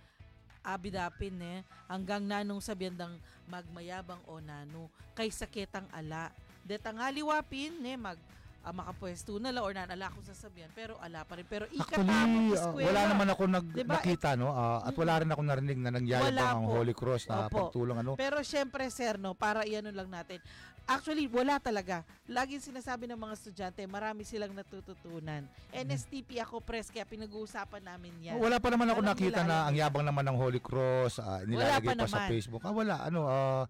[0.64, 1.60] abidapin, ne,
[1.92, 3.20] hanggang nanong sabihan dang
[3.52, 6.32] magmayabang o nano, kay saketang ala.
[6.64, 8.16] Detang aliwapin, ne, mag,
[8.62, 11.46] ah, makapwesto na la or nanala ko sasabihan, pero ala pa rin.
[11.46, 12.86] Pero ikatapos Actually, uh, eskwela.
[12.88, 13.92] wala naman ako nag, Diba?
[13.98, 14.48] nakita, no?
[14.54, 16.70] ah, at wala rin ako narinig na nangyayabang ang.
[16.70, 17.68] Holy Cross na Opo.
[17.68, 18.12] pagtulong, ano?
[18.14, 20.38] Pero syempre, sir, no, para iano lang natin.
[20.82, 22.02] Actually, wala talaga.
[22.26, 25.46] Laging sinasabi ng mga estudyante, marami silang natututunan.
[25.70, 28.34] NSTP ako, press, kaya pinag-uusapan namin yan.
[28.42, 31.94] Wala pa naman ako Walang nakita na ang yabang naman ng Holy Cross, ah, nilalagay
[31.94, 32.26] pa pa, sa.
[32.26, 32.62] Facebook.
[32.66, 33.64] Ah, wala, ano, ah,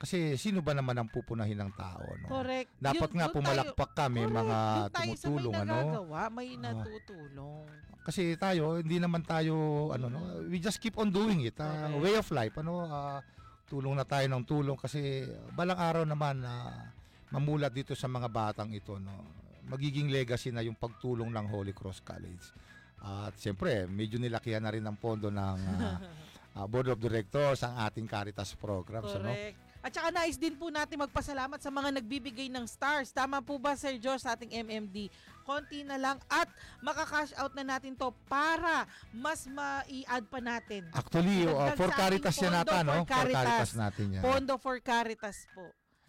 [0.00, 2.26] kasi sino ba naman ang pupunahin ng tao, no?
[2.26, 2.72] Correct.
[2.80, 4.80] Dapat Yun- nga pumalakpak kami, tayo- mga correct.
[4.80, 5.76] Doon tayo tumutulong, sa may ano?
[5.76, 6.60] nagagawa, may Ah.
[6.64, 7.64] natutulong.
[8.00, 9.54] Kasi tayo, hindi naman tayo,
[9.92, 10.20] ano, no?
[10.48, 11.52] We just keep on doing it.
[11.54, 12.00] Correct.
[12.00, 13.20] way of life, ano, ah,
[13.68, 15.20] tulong na tayo ng tulong kasi
[15.52, 16.80] balang araw naman na
[17.28, 19.12] mamulat dito sa mga batang ito, no?
[19.68, 22.56] Magiging legacy na yung pagtulong ng Holy Cross College.
[22.98, 26.00] At siyempre, medyo nilakihan na rin ng pondo ng ah,
[26.56, 29.28] ah, Board of Directors ang ating Caritas programs, ano?
[29.80, 33.08] At saka nais din po natin magpasalamat sa mga nagbibigay ng stars.
[33.16, 35.08] Tama po ba, Sir George, sa ating MMD?
[35.40, 36.46] Konti na lang at
[36.84, 40.84] makakash out na natin to para mas ma-i-add pa natin.
[40.92, 42.92] Actually, Dagdag for Caritas yan nata, for no?
[42.92, 43.40] For Caritas.
[43.40, 44.22] Caritas natin yan.
[44.22, 45.64] Pondo for Caritas po.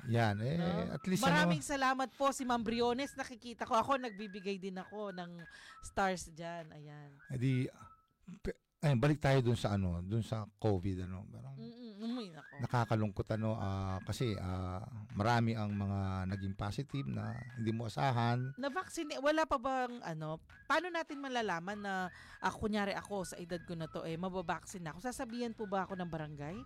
[0.09, 0.97] Yan, eh, No?
[0.97, 3.13] at least Maraming ano, salamat po si Ma'am Briones.
[3.13, 3.77] Nakikita ko.
[3.77, 5.45] Ako, nagbibigay din ako ng
[5.85, 6.65] stars dyan.
[6.73, 7.09] Ayan.
[7.29, 7.69] edi,
[8.81, 12.53] ayun, balik tayo dun sa ano, dun sa COVID, ano, parang Mm-mm, umuwi na ako.
[12.65, 14.81] nakakalungkot ano ah, kasi ah,
[15.13, 18.57] marami ang mga naging positive na hindi mo asahan.
[18.57, 22.09] Na-vaccine, wala pa bang ano, paano natin malalaman na
[22.41, 25.05] ako, kunyari ako sa edad ko na to eh, mababaksin na ako?
[25.05, 26.57] Sasabihan po ba ako ng barangay?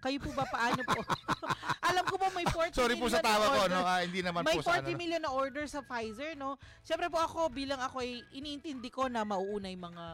[0.00, 1.00] Kayo po ba paano po?
[1.88, 3.72] Alam ko po may 40 Sorry po sa na tawa ko, order.
[3.72, 3.80] no?
[3.84, 4.96] Ah, hindi naman May po sa 40 ano.
[5.00, 6.60] million na order sa Pfizer, no?
[6.84, 10.04] Siyempre po ako, bilang ako ay iniintindi ko na mauuna yung mga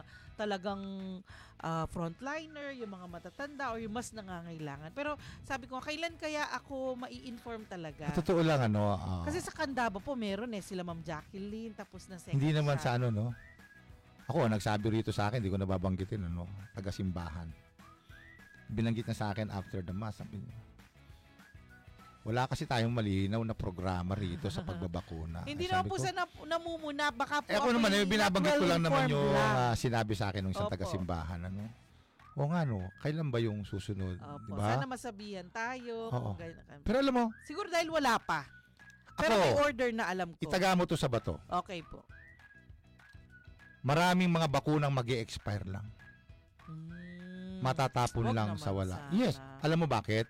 [0.41, 0.81] talagang
[1.61, 4.89] ah, frontliner, yung mga matatanda or yung mas nangangailangan.
[4.97, 5.13] Pero
[5.45, 8.09] sabi ko, kailan kaya ako mai-inform talaga?
[8.09, 12.09] Sa Totoo lang ano, ah, Kasi sa Candaba po meron eh sila Ma'am Jacqueline tapos
[12.09, 12.85] na second hindi naman shot.
[12.89, 13.27] sa ano, no?
[14.25, 17.51] Ako, nagsabi rito sa akin, hindi ko nababanggitin, ano, taga-simbahan.
[18.71, 20.55] Binanggit na sa akin after the mass, sabi niya,
[22.21, 25.41] wala kasi tayong malinaw na programa rito sa pagbabakuna.
[25.43, 26.13] Hindi Eh, naman po ko, sa
[26.45, 30.29] namumuna baka po Eh ako naman, eh, binabanggit ko lang naman yung ah, sinabi sa
[30.29, 30.73] akin ng isang Opo.
[30.73, 31.41] taga-simbahan.
[31.43, 31.65] Ano?
[32.31, 34.15] O nga no, kailan ba yung susunod?
[34.15, 34.65] Opo, Di ba?
[34.69, 36.07] sana masabihan tayo.
[36.07, 36.31] Oo.
[36.31, 38.45] kung ganyan Pero alam mo, Siguro dahil wala pa.
[39.17, 40.39] Pero Ako, may order na alam ko.
[40.39, 41.35] itaga mo to sa bato.
[41.43, 41.99] Okay po.
[43.81, 45.83] Maraming mga bakunang mag expire lang.
[46.69, 48.95] Mm, Matatapon wag lang naman sa wala.
[48.95, 49.11] sana.
[49.11, 49.35] Yes.
[49.59, 50.29] Alam mo bakit?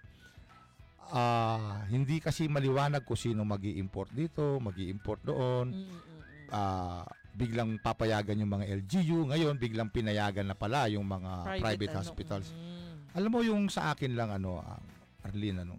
[1.12, 5.68] Ah, hindi kasi maliwanag kung sino mag import dito, mag import doon.
[5.70, 6.50] Mm, mm, mm, mm.
[6.52, 9.28] Ah, biglang papayagan yung mga LGU.
[9.28, 12.48] Ngayon, biglang pinayagan na pala yung mga private, ano, hospitals.
[12.52, 13.16] mm.
[13.16, 14.80] Alam mo yung sa akin lang ano, ah,
[15.28, 15.76] Arlene ano.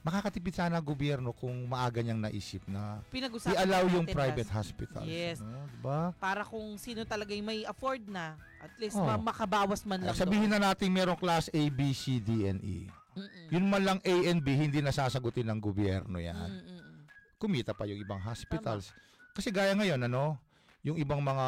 [0.00, 3.04] Makakatipid sana ang gobyerno kung maaga niyang naisip na
[3.52, 5.04] i-allow yung private hospitals.
[5.04, 5.44] Yes.
[5.44, 6.16] ano, diba?
[6.16, 8.32] Para kung sino talaga yung may afford na.
[8.64, 10.16] At least ma- makabawas man lang.
[10.16, 12.88] Sabihin na natin merong class A, B, C, D, and E.
[13.20, 13.28] doon.
[13.28, 13.48] Mm-mm.
[13.52, 16.50] Yun man lang A and B, hindi nasasagutin ng gobyerno yan.
[16.50, 17.04] Mm-mm.
[17.36, 18.92] Kumita pa yung ibang hospitals.
[19.36, 20.40] Kasi gaya ngayon, ano,
[20.80, 21.46] yung ibang mga,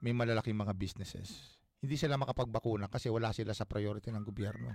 [0.00, 4.74] may malalaking mga businesses, hindi sila makapagbakuna kasi wala sila sa priority ng gobyerno.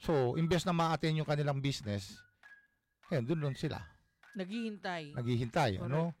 [0.00, 2.18] So, imbes na ma-attend yung kanilang business,
[3.08, 3.80] ayun, dun dun sila.
[4.34, 5.14] Naghihintay.
[5.14, 6.12] Naghihintay, ano?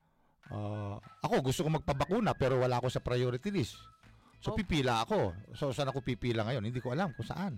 [0.52, 3.80] Ah, ako, gusto ko magpabakuna pero wala ako sa priority list.
[4.44, 4.56] So, Oh.
[4.60, 5.32] pipila ako.
[5.56, 6.68] So, saan ako pipila ngayon?
[6.68, 7.56] Hindi ko alam kung saan.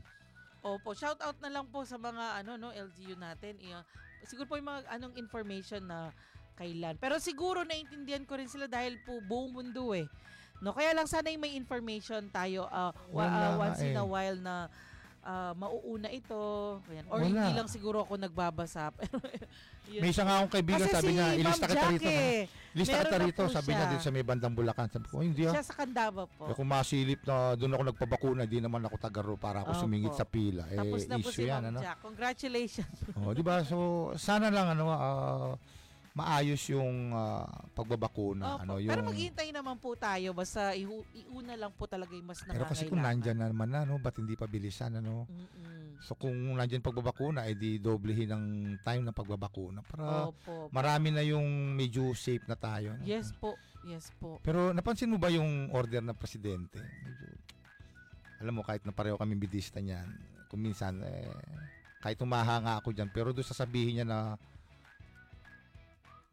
[0.67, 3.55] Opo, shout out na lang po sa mga ano no LGU natin.
[3.63, 3.87] Iya,
[4.27, 6.11] siguro po yung mga anong information na
[6.59, 6.99] kailan.
[6.99, 10.11] Pero siguro naintindihan ko rin sila dahil po buong mundo eh.
[10.59, 14.01] No, kaya lang sana yung may information tayo uh, wa- Wala uh, once in eh.
[14.01, 14.73] a while na
[15.27, 16.39] ah, mauuna ito.
[16.87, 17.05] Ayan.
[17.11, 17.27] Or Wala.
[17.27, 18.89] hindi lang siguro ako nagbabasa.
[18.97, 19.19] Pero
[19.91, 20.01] yun.
[20.01, 22.07] May isa nga akong kaibigan, Kasi sabi si niya, ilista kita rito.
[22.07, 22.47] eh.
[22.73, 24.87] Ilista kita rito, po sabi niya din sa may bandang Bulacan.
[24.89, 25.53] Sabi ko, "Oh, hindi ah.
[25.53, 26.47] Siya sa Candaba po.
[26.47, 29.83] Eh, kung masilip na doon ako nagpabakuna, di naman ako tagaro para ako Opo.
[29.83, 30.63] sumingit sa pila.
[30.71, 31.79] Eh, Tapos na po si yan, Ma'am ano?
[31.83, 31.99] Jack.
[32.01, 32.97] Congratulations.
[33.19, 33.63] Oh, di ba?
[33.63, 33.77] So,
[34.15, 35.53] sana lang ano ah,
[36.17, 37.45] maayos yung ah,
[37.77, 38.61] pagbabakuna, Opo.
[38.65, 40.33] ano yung Pero maghihintay naman po tayo.
[40.33, 42.73] Basta ihu- iuna lang po talaga yung mas Pero nangangailangan.
[42.73, 45.29] kasi kung nandyan na naman na, no, ba't hindi pa bilisan, ano?
[45.29, 46.01] Mm-mm.
[46.01, 48.45] So, kung nandyan pagbabakuna, eh di doblehin ang
[48.81, 50.73] time ng pagbabakuna para Opo.
[50.73, 51.45] marami na yung
[51.77, 52.97] medyo safe na tayo.
[52.97, 53.05] no?
[53.05, 53.53] Yes po.
[53.85, 54.41] Yes po.
[54.41, 56.81] Pero napansin mo ba yung order ng presidente?
[58.41, 60.09] Alam mo, kahit na pareho kami bidista niyan,
[60.49, 61.29] kung minsan, eh,
[62.01, 64.19] kahit umahanga ako dyan, pero doon sasabihin niya na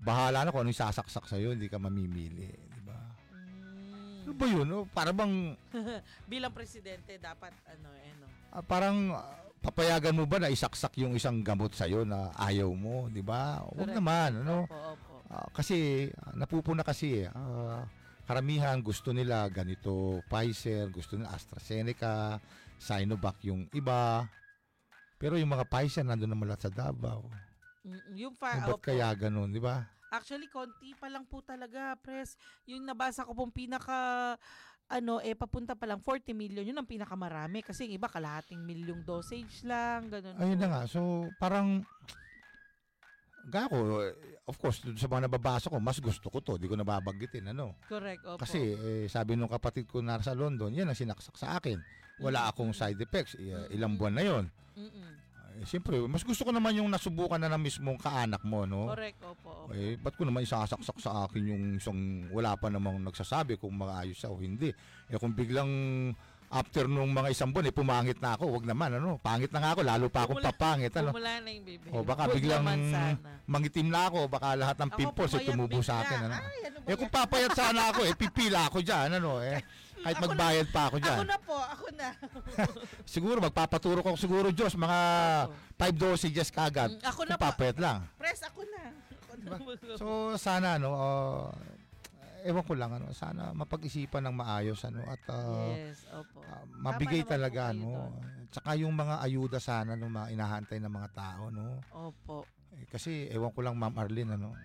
[0.04, 2.51] bahala na kung ano yung sasaksak sa'yo, hindi ka mamimili.
[2.51, 2.99] Di ba?
[3.32, 4.28] Mm.
[4.28, 4.68] Ano ba yun?
[4.68, 4.80] no?
[4.91, 5.56] Para bang,
[6.32, 8.28] Bilang presidente, dapat ano, eh, no?
[8.51, 13.08] ah, parang ah, papayagan mo ba na isaksak yung isang gamot sa'yo na ayaw mo?
[13.08, 13.64] Di ba?
[13.64, 13.97] Huwag Correct.
[13.97, 14.30] naman.
[14.43, 14.68] Ano?
[14.68, 15.14] Opo, opo.
[15.32, 17.32] Ah, kasi ah, napupuna kasi eh.
[17.32, 17.88] Ah,
[18.28, 22.43] karamihan gusto nila ganito Pfizer, gusto nila AstraZeneca,
[22.76, 24.28] Sinovac yung iba.
[25.16, 27.24] Pero yung mga Pfizer nandun naman lahat sa Davao.
[27.84, 28.88] Mm, Yung fa- ba't opo.
[28.88, 29.84] kaya ganun, di ba?
[30.07, 32.38] Actually, konti pa lang po talaga, press.
[32.63, 34.38] Yung nabasa ko pong pinaka,
[34.86, 36.61] ano, eh, papunta pa lang 40 million.
[36.61, 37.59] Yun ang pinakamarami.
[37.59, 40.81] Kasi yung iba, kalahating milyong dosage lang, ganun Ayun na nga.
[40.86, 41.01] So,
[41.36, 41.81] parang,
[43.43, 44.13] gaya ko, eh,
[44.45, 46.55] of course, dun sa mga nababasa ko, mas gusto ko to.
[46.55, 47.75] Di ko nababanggitin, ano?
[47.89, 48.39] Correct, opo.
[48.39, 51.81] Kasi, eh, sabi nung kapatid ko na sa London, yan ang sinaksak sa akin.
[52.21, 53.34] Wala akong side effects.
[53.36, 54.45] I- ilang buwan na yon.
[54.77, 55.09] Mm-mm.
[55.54, 58.89] Eh, Siyempre, mas gusto ko naman yung nasubukan na ng mismong kaanak mo, no?
[58.89, 59.74] Correct, opo, opo.
[59.74, 64.18] Eh, ba't ko naman isasaksak sa akin yung isang wala pa namang nagsasabi kung maayos
[64.18, 64.74] siya o hindi.
[65.08, 65.70] Eh, kung biglang
[66.54, 69.18] after nung mga isang buwan, eh, pumangit na ako, wag naman, ano?
[69.18, 71.10] Pangit na nga ako, lalo pa akong papangit, ano?
[71.10, 71.88] Pumula na yung baby.
[71.89, 73.30] O baka Huwag biglang naman sana.
[73.49, 76.36] mangitim na ako, baka lahat ng Ako pimples eh, pumayat tumubo sa akin, ano?
[76.38, 79.41] Ay, ano ba Eh, kung papayat sana ako, eh, pipila ako dyan, ano?
[79.41, 79.58] Eh,
[80.04, 81.18] kahit Ako na- magbayad pa ako dyan.
[81.18, 82.10] Ako na po, ako na.
[83.16, 84.99] Siguro, magpapaturo ko siguro, Diyos, mga
[85.47, 85.56] Opo.
[85.80, 86.91] 5 dosages kagad.
[86.93, 87.47] Mm, ako na Kung po.
[87.47, 87.99] papayat lang.
[88.20, 88.84] Press, ako na.
[89.56, 89.95] Ako na.
[89.99, 90.08] So
[90.39, 91.47] sana ano uh,
[92.43, 96.39] ewan ko lang ano sana mapag-isipan ng maayos ano at uh, yes, opo.
[96.43, 97.88] uh, mabigay talaga kayo no.
[97.91, 98.14] doon.
[98.51, 101.80] Tsaka yung mga ayuda sana no mga inahantay ng mga tao no.
[101.91, 102.47] Opo.
[102.80, 104.56] Eh, kasi ewan ko lang Ma'am Arlene ano.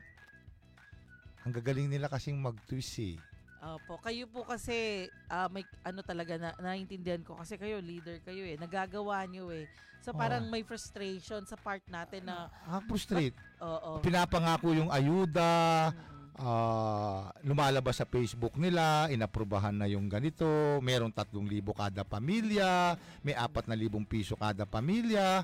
[1.46, 3.16] Ang gagaling nila kasing mag-twist eh.
[3.58, 8.46] Opo, kayo po kasi ah, may ano talaga na naiintindihan ko kasi kayo leader kayo
[8.46, 8.54] eh.
[8.54, 9.66] Nagagawa niyo eh.
[9.98, 13.34] So parang may frustration sa part natin na Ah, frustrate.
[13.60, 13.98] oo.
[13.98, 15.90] Pinapangako yung ayuda,
[16.38, 20.46] ah, lumalabas sa Facebook nila, inaprubahan na yung ganito,
[20.78, 21.42] merong 3,000
[21.74, 23.74] kada pamilya, may 4,000
[24.06, 25.42] piso kada pamilya.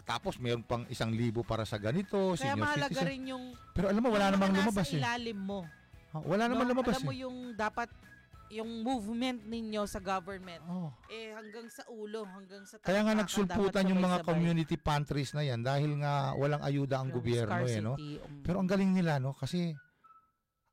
[0.00, 1.12] Tapos meron pang 1,000
[1.44, 3.08] para sa ganito, Kaya mahalaga citizen.
[3.08, 5.00] rin yung Pero alam mo, wala namang lumabas nasa eh.
[5.00, 5.60] ilalim mo.
[6.14, 6.78] Ah, Wala naman no?
[6.78, 7.20] lumabas Alam mo eh.
[7.26, 7.90] yung dapat
[8.54, 10.94] yung movement ninyo sa government Oh.
[11.10, 15.42] eh hanggang sa ulo, hanggang sa Kaya nga talampakan, nagsulputan yung mga community pantries na
[15.42, 17.98] yan dahil nga walang ayuda ang gobyerno eh, no?
[17.98, 19.34] um, Pero ang galing nila, no?
[19.34, 19.74] Kasi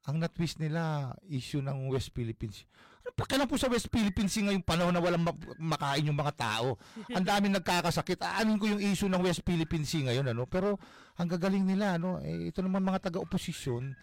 [0.06, 2.70] ang natwist nila, issue ng West Philippines.
[3.02, 6.38] Ano pa kailan po sa West Philippines ngayong panahon na walang ma- makain yung mga
[6.38, 6.78] tao?
[7.10, 8.22] Ang daming nagkakasakit.
[8.22, 10.46] Aanin ko yung issue ng West Philippines ngayon, ano?
[10.46, 10.78] Pero
[11.18, 12.22] ang gagaling nila, no?
[12.22, 13.94] Eh, ito naman mga taga-oposisyon,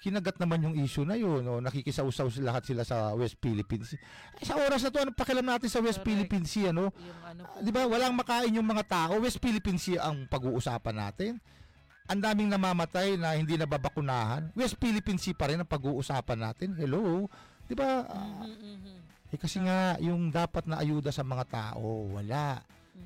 [0.00, 1.44] kinagat naman yung issue na yun.
[1.44, 1.60] No?
[1.60, 4.00] Nakikisaw-saw sila- lahat sila sa West Philippines Sea.
[4.40, 6.08] Eh, sa oras na to, ano pakialam natin sa West Correct.
[6.08, 6.88] Philippines Sea, ano?
[6.88, 7.60] yung ano po.
[7.60, 9.20] Di ba, walang makain yung mga tao.
[9.20, 11.32] West Philippines Sea ang pag-uusapan natin.
[12.10, 14.50] Ang daming namamatay na hindi nababakunahan.
[14.56, 16.74] West Philippines Sea pa rin ang pag-uusapan natin.
[16.80, 17.28] Hello?
[17.68, 18.02] Di ba?
[18.08, 18.98] mhm,
[19.30, 22.58] eh kasi nga, yung dapat na ayuda sa mga tao, wala.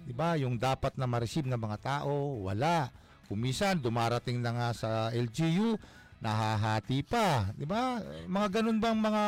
[0.08, 0.40] Di ba?
[0.40, 2.88] Yung dapat na ma-receive ng mga tao, wala.
[3.28, 5.76] Kumisan, dumarating na nga sa LGU,
[6.24, 7.52] nahahati pa.
[7.52, 8.00] Di ba?
[8.24, 9.24] Mga ganun bang mga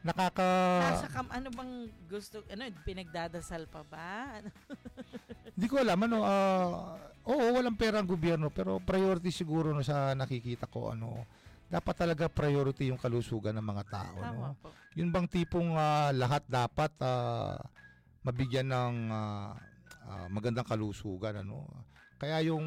[0.00, 0.48] nakaka...
[0.80, 1.72] Nasa kam, ano bang
[2.08, 4.40] gusto, ano, pinagdadasal pa ba?
[4.40, 4.48] Ano?
[5.56, 10.12] Hindi ko alam ano ah, oo walang pera ang gobyerno pero priority siguro no sa
[10.12, 11.24] nakikita ko ano
[11.64, 14.56] dapat talaga priority yung kalusugan ng mga tao Tama no.
[14.60, 14.68] po.
[14.92, 17.56] Yun bang tipong ah, lahat dapat ah,
[18.20, 19.56] mabigyan ng ah,
[20.04, 21.64] ah, magandang kalusugan ano.
[22.20, 22.64] Kaya yung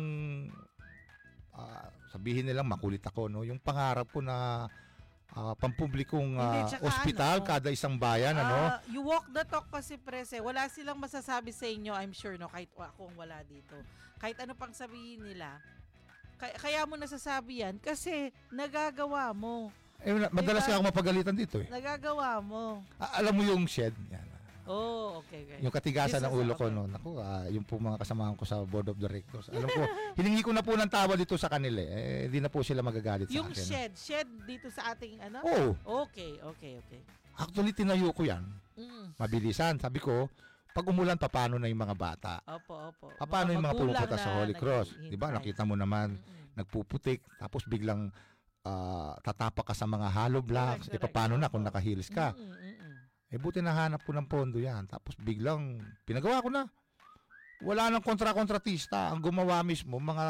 [1.54, 4.66] ah, sabihin nilang makulit ako no, yung pangarap ko na
[5.34, 8.56] ah, pampublikong Hindi, ah, tsaka ospital ano, kada isang bayan ano.
[8.58, 10.42] Ah, you walk the talk kasi prese.
[10.42, 13.78] Wala silang masasabi sa inyo, I'm sure, no, kahit wa- akong wala dito.
[14.18, 15.62] Kahit ano pang sabihin nila,
[16.40, 19.70] kaya, kaya mo nasasabi yan kasi nagagawa mo.
[20.00, 20.72] Eh, madalas diba?
[20.72, 21.68] ka ako mapagalitan dito eh.
[21.68, 22.80] Nagagawa mo.
[22.96, 23.92] Ah, alam mo yung shed?
[24.08, 24.29] Yan.
[24.70, 25.66] Oh, okay, okay.
[25.66, 26.78] Yung katigasan ng ulo ko okay.
[26.78, 26.94] noon.
[26.94, 29.50] Ako, ah, yung po mga kasamahan ko sa board of directors.
[29.50, 29.82] Alam ko,
[30.22, 31.82] hiningi ko na po ng tawad dito sa kanila.
[31.82, 33.66] Eh, di na po sila magagalit sa Yung akin.
[33.66, 35.42] shed, shed dito sa ating ano?
[35.42, 36.06] Oo.
[36.06, 37.02] Okay, okay, okay.
[37.34, 38.46] Actually, tinayo ko yan.
[38.78, 39.18] Mm.
[39.18, 39.82] Mabilisan.
[39.82, 40.30] Sabi ko,
[40.70, 42.34] pag umulan, paano na yung mga bata?
[42.46, 43.10] Opo, opo.
[43.26, 44.94] Paano yung mga pumupunta sa Holy Cross?
[45.02, 45.34] Di ba?
[45.34, 46.54] Nakita mo naman, Mm-mm.
[46.62, 48.14] nagpuputik, tapos biglang
[48.70, 50.94] ah, tatapak ka sa mga hollow blocks.
[50.94, 51.74] Correct, E paano na kung correct.
[51.74, 52.38] nakaheels ka?
[52.38, 52.69] Mm-mm.
[53.30, 54.90] Eh buti nahanap ko ng pondo yan.
[54.90, 56.66] Tapos biglang, pinagawa ko na.
[57.62, 59.14] Wala nang kontra-kontratista.
[59.14, 60.26] Ang gumawa mismo, mga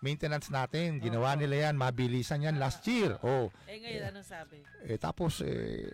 [0.00, 0.98] maintenance natin.
[0.98, 1.38] Ginawa Oo.
[1.38, 1.78] nila yan.
[1.78, 3.14] Mabilisan yan last year.
[3.22, 4.58] Oh, Eh ngayon, anong sabi?
[4.82, 5.86] eh, tapos, eh,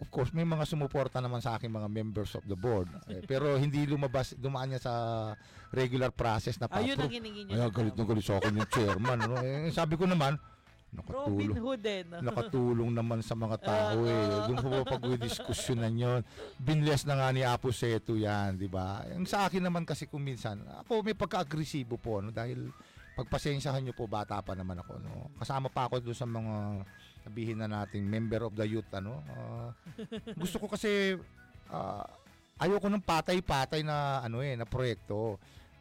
[0.00, 2.88] of course, may mga sumuporta naman sa akin mga members of the board.
[3.12, 4.94] Eh, pero hindi lumabas, dumaan niya sa
[5.68, 7.12] regular process na Ayun ang pa-approve.
[7.12, 7.54] hiningi nyo.
[7.60, 9.18] Ay, galit na galit sa akin yung chairman.
[9.20, 9.34] Ano?
[9.44, 10.40] Eh, sabi ko naman,
[11.06, 11.64] Robin nakatulong.
[11.64, 12.04] Hood din.
[12.08, 12.18] no?
[12.24, 14.24] nakatulong naman sa mga tao eh.
[14.48, 16.20] Doon po pag diskusyonan yon.
[16.56, 19.04] Binless na nga ni Apo Seto yan, di ba?
[19.04, 22.32] Ang sa akin naman kasi kung minsan, ako may pagka-agresibo po, no?
[22.32, 22.72] Dahil
[23.16, 25.32] pagpasensyahan nyo po, bata pa naman ako, no?
[25.36, 26.54] Kasama pa ako doon sa mga
[27.26, 29.20] sabihin na nating member of the youth, ano?
[29.26, 29.70] Ah,
[30.38, 31.18] gusto ko kasi,
[31.68, 32.06] ah,
[32.60, 35.36] ayoko ng patay-patay na, ano eh, na proyekto.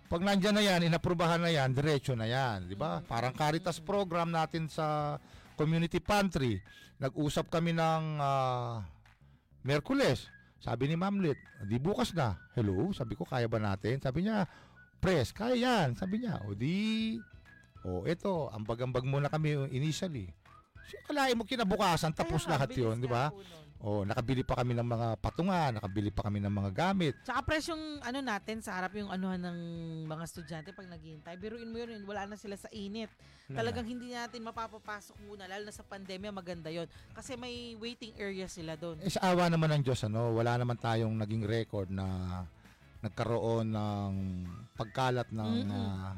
[0.05, 3.01] Pag nandyan na yan, inaprubahan na yan, diretso na yan, di ba?
[3.01, 5.17] Parang Caritas program natin sa
[5.57, 6.61] community pantry.
[7.01, 8.85] Nag-usap kami ng ah,
[9.65, 10.29] Merkules.
[10.61, 12.37] Sabi ni Ma'am Lit, di bukas na.
[12.53, 13.97] Hello, sabi ko, kaya ba natin?
[13.97, 14.45] Sabi niya,
[15.01, 15.97] press, kaya yan.
[15.97, 17.17] Sabi niya, o di,
[17.81, 20.29] o eto, ambag-ambag muna kami initially.
[20.85, 23.33] So, kalahin mo kinabukasan, tapos Kaya lahat yun, di ba?
[23.77, 24.01] Po nun.
[24.01, 27.13] O, nakabili pa kami ng mga patungan, nakabili pa kami ng mga gamit.
[27.21, 29.57] Tsaka press yung ano natin sa harap yung anuhan ng
[30.07, 31.35] mga estudyante pag naghihintay.
[31.37, 33.11] Biruin mo yun, wala na sila sa init.
[33.45, 38.49] Talagang hindi natin mapapapasok muna, lalo na sa pandemya, maganda yon Kasi may waiting area
[38.49, 38.97] sila doon.
[39.05, 42.41] Eh, sa awa naman ng Diyos, ano, wala naman tayong naging record na
[43.05, 44.11] nagkaroon ng
[44.73, 45.77] pagkalat ng Mm-mm.
[45.77, 46.17] ah,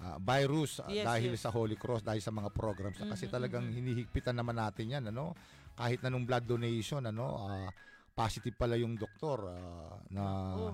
[0.00, 1.44] ah, virus ah, Yes, dahil yes.
[1.44, 2.96] sa Holy Cross, dahil sa mga programs.
[3.04, 5.04] na Kasi talagang hinihigpitan naman natin yan.
[5.12, 5.36] Ano?
[5.76, 7.68] Kahit na nung blood donation, ano, ah,
[8.16, 10.24] positive pala yung doktor ah, na
[10.56, 10.72] Oo.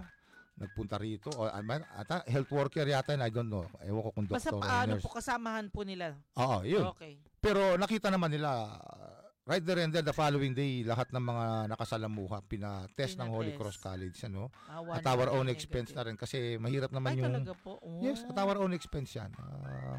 [0.54, 1.28] nagpunta rito.
[1.34, 3.66] O, I mean, ata, health worker yata, I don't know.
[3.82, 6.14] Ewan ko kung Basta doktor or paano po, kasamahan po nila.
[6.38, 6.86] Oo, yun.
[6.94, 7.18] Okay.
[7.42, 11.46] Pero nakita naman nila, uh, right there and there, the following day, lahat ng mga
[11.74, 13.58] nakasalamuha, pinatest ng Holy.
[13.58, 14.14] Cross College.
[14.30, 14.54] Ano?
[14.70, 17.34] Ah, At our own expense na rin kasi mahirap naman Ay, yung...
[17.34, 17.82] talaga po?
[17.82, 17.98] Oh.
[17.98, 19.34] Yes, at our own expense yan.
[19.34, 19.98] Ah,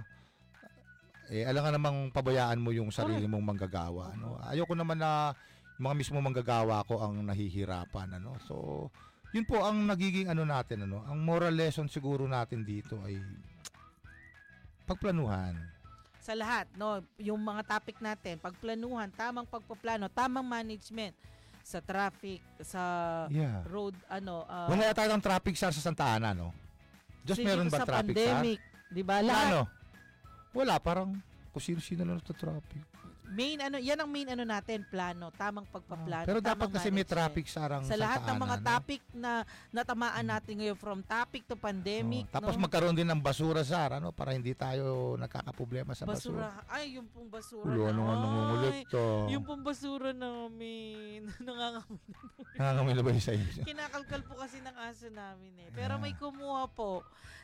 [1.33, 4.13] eh, alam nga namang pabayaan mo yung sarili mong manggagawa.
[4.13, 4.37] Ano?
[4.45, 5.33] Ayoko naman na
[5.81, 8.21] mga mismo manggagawa ko ang nahihirapan.
[8.21, 8.37] Ano?
[8.45, 8.87] So,
[9.33, 10.85] yun po ang nagiging ano natin.
[10.85, 11.01] Ano?
[11.09, 13.17] Ang moral lesson siguro natin dito ay
[14.85, 15.57] pagplanuhan.
[16.21, 17.01] Sa lahat, no?
[17.19, 21.17] Yung mga topic natin, pagplanuhan, tamang pagpaplano, tamang management
[21.63, 22.83] sa traffic, sa
[23.27, 23.63] Yeah.
[23.67, 26.53] road, ano, ah, Wala yata ng traffic sa Santa Ana, no?
[27.23, 28.19] Sige meron ba sa traffic SAR?
[28.19, 28.59] pandemic,
[28.91, 29.23] di ba?
[29.23, 29.61] Lahat, ano?
[30.53, 31.17] Wala, parang
[31.49, 32.81] kung sino-sino lang traffic.
[33.33, 36.21] main ano, yan ang main ano natin, plano, tamang pagpaplano.
[36.21, 38.69] Pero dapat kasi may traffic SAR ang Sa lahat ng mga Ana, no?
[38.69, 39.31] topic na
[39.73, 42.61] natamaan natin ngayon from topic to pandemic, Oh, tapos no?
[42.61, 44.13] magkaroon din ng basura SAR, ano?
[44.13, 46.45] Para hindi tayo nagkakaproblema sa basura.
[46.53, 46.69] basura.
[46.69, 47.65] Ay, yung pong basura.
[47.65, 49.05] Ulo, ano nga na- nangungulit to?
[49.33, 51.19] Yung pong basura namin.
[51.41, 52.01] Nangangamoy.
[52.53, 53.61] Nangangamoy na ba yung sa inyo?
[53.65, 55.69] Kinakalkal po kasi ng aso namin eh.
[55.73, 57.01] Pero may kumuha po.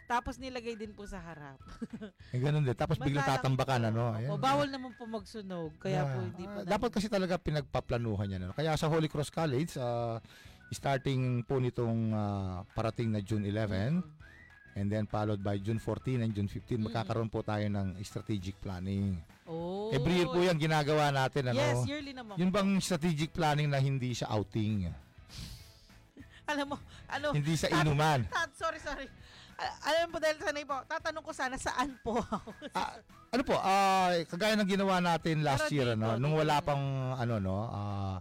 [0.10, 1.62] Tapos nilagay din po sa harap.
[2.34, 2.74] Eh, ganun din.
[2.74, 3.88] Tapos biglang Mas lalaki tatambakan, po.
[3.88, 4.04] ano?
[4.12, 4.30] Ayan.
[4.36, 5.70] bawal naman po magsunog.
[5.78, 6.10] Kaya Yeah.
[6.10, 8.42] po hindi po namin- dapat kasi talaga pinagpaplanuhan yan.
[8.44, 8.54] Ano?
[8.54, 10.18] Kaya sa Holy Cross College, ah,
[10.68, 14.18] starting po nitong ah, parating na June 11, Mm.
[14.76, 16.86] and then followed by June 14 and June 15, Mm.
[16.88, 19.14] magkakaroon po tayo ng strategic planning.
[19.46, 19.90] Oh.
[19.90, 21.50] Every year po yan ginagawa natin.
[21.50, 21.58] Ano?
[21.60, 22.34] Yes, yearly naman.
[22.36, 24.90] Yun bang strategic planning na hindi sa outing?
[26.48, 28.26] Alam mo, ano, Hindi sa tat- inuman.
[28.28, 29.06] tat- sorry, sorry.
[29.60, 32.52] Alam mo dahil sanay po, tatanong ko sana saan po ako.
[32.72, 32.96] Ah,
[33.30, 36.84] ano po, ah, kagaya ng ginawa natin last Pero year, dito, ano, nung wala pang,
[37.14, 38.18] ano, no, ah,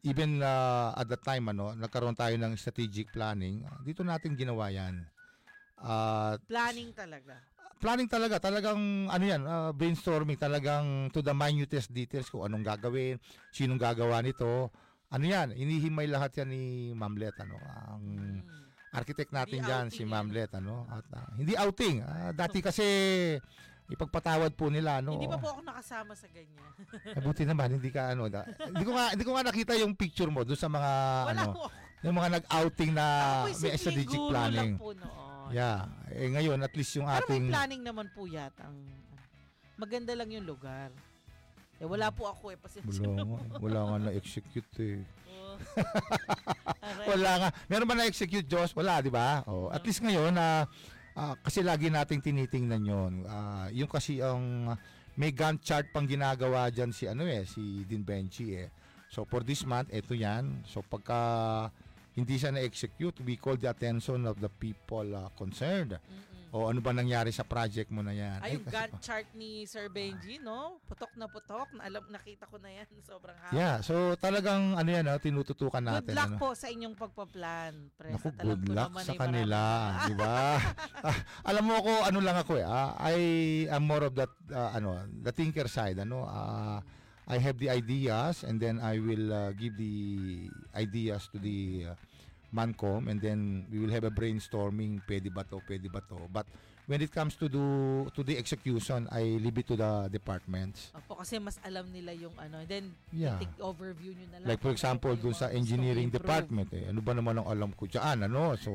[0.00, 4.72] even ah, at that time, ano, nagkaroon tayo ng strategic planning, ah, dito natin ginawa
[4.72, 5.04] yan.
[5.76, 7.36] Ah, Planning talaga.
[7.76, 13.20] planning talaga, talagang ano yan, ah, brainstorming, talagang to the minutest details kung anong gagawin,
[13.52, 14.72] sinong gagawa nito.
[15.06, 16.62] Ano yan, inihimay lahat yan ni
[16.96, 18.02] Mamlet, ano, ang
[18.42, 18.65] Mm.
[18.96, 20.10] Architect natin Hindi outing si yan.
[20.10, 20.88] Mamlet, ano.
[20.88, 21.96] At ah, hindi outing.
[22.00, 22.86] Ah, dati kasi
[23.92, 25.20] ipagpatawad po nila, ano.
[25.20, 26.64] Hindi pa po ako nakasama sa ganyan.
[27.16, 29.96] Eh, buti naman hindi ka ano, da, hindi ko nga hindi ko nga nakita yung
[29.96, 30.92] picture mo doon sa mga
[31.24, 31.64] Wala ano, po.
[32.04, 33.06] yung mga nag-outing na
[33.48, 34.76] may strategic planning.
[34.76, 35.48] lang po noon.
[35.54, 35.88] Yeah.
[36.12, 38.66] Eh ngayon at least yung Pero ating planning naman po yata.
[38.66, 38.76] Ang,
[39.80, 40.90] maganda lang yung lugar.
[41.76, 42.58] Eh, wala po ako eh.
[42.58, 45.00] Pasensya wala nga, wala nga na execute eh.
[47.06, 47.48] Wala nga.
[47.70, 48.74] Meron ba na-execute, Diyos?
[48.74, 49.42] Wala, di ba?
[49.46, 50.66] Oh, at least ngayon, na
[51.40, 53.12] kasi lagi nating tinitingnan yon.
[53.24, 54.76] Ah, yung kasi ang
[55.16, 58.68] may Gantt chart pang ginagawa dyan si ano eh, si Din Benchi eh.
[59.08, 60.60] So for this month, ito yan.
[60.68, 61.16] So pagka
[62.12, 65.96] hindi siya na-execute, we call the attention of the people uh, concerned.
[65.96, 66.35] Mm-mm.
[66.54, 68.38] O ano ba nangyari sa project mo na yan?
[68.38, 70.78] Ay, yung kasi- Gantt chart ni Sir Benji, no?
[70.86, 71.68] Putok na putok.
[71.74, 72.86] Na alam, nakita ko na yan.
[73.10, 73.52] Sobrang haba.
[73.54, 76.14] Yeah, so talagang ano yan, ah, tinututukan natin.
[76.14, 76.40] Good luck ano.
[76.40, 78.14] po sa inyong pagpa-plan, Pres.
[78.18, 79.60] Naku, good ko luck sa ay kanila,
[80.06, 80.34] di ba?
[81.06, 81.14] Ah,
[81.46, 83.16] alam mo ako, ano lang ako eh, ah, I
[83.70, 86.82] am more of that, ah, ano, the thinker side, ano, ah,
[87.26, 90.46] I have the ideas and then I will ah, give the
[90.78, 91.96] ideas to the ah,
[92.56, 96.16] Mancom and then we will have a brainstorming, pwede ba to, pwede ba to.
[96.32, 96.48] But
[96.88, 97.64] when it comes to do
[98.16, 100.88] to the execution, I leave it to the departments.
[100.96, 102.64] Opo, kasi mas alam nila yung ano.
[102.64, 103.36] Then, Yeah.
[103.36, 104.48] take overview nyo na lang.
[104.48, 107.70] Like for ano example, yung dun sa engineering department, eh, ano ba naman ang alam
[107.76, 108.56] ko dyan, ano?
[108.56, 108.72] So,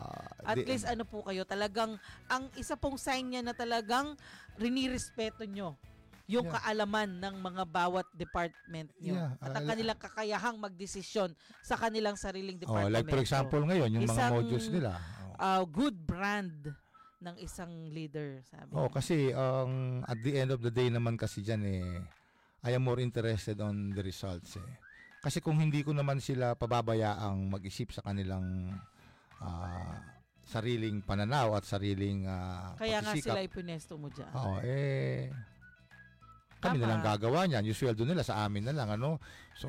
[0.00, 2.00] ah, At di- least ano po kayo, talagang,
[2.32, 4.16] ang isa pong sign niya na talagang
[4.56, 5.76] rinirespeto nyo
[6.26, 6.54] yung Yeah.
[6.54, 9.14] kaalaman ng mga bawat department nyo.
[9.16, 12.94] Yeah, At ang kanilang kakayahang magdesisyon sa kanilang sariling Oh, department.
[12.94, 14.90] like for example ngayon, yung mga Isang- modules nila.
[15.32, 15.34] Oh.
[15.38, 16.70] uh, good brand
[17.18, 18.70] ng isang leader, sabi.
[18.72, 21.84] Oh, kasi ang at the end of the day naman kasi diyan eh
[22.62, 24.70] I am more interested on the results eh.
[25.18, 28.74] Kasi kung hindi ko naman sila pababayaang mag-isip sa kanilang
[29.38, 29.98] ah,
[30.44, 34.30] sariling pananaw at sariling ah, Kaya nga pagsisikap, sila ipinesto mo dyan.
[34.32, 35.30] Oo, eh
[36.62, 36.92] kami na Tama.
[36.94, 37.66] lang gagawa niyan.
[37.66, 39.18] Yung sweldo nila sa amin na lang ano.
[39.52, 39.68] So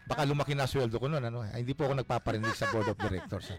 [0.00, 1.42] baka lumaki na sweldo ko noon ano.
[1.44, 3.50] Ay, hindi po ako nagpaparinig sa board of directors.
[3.50, 3.58] eh.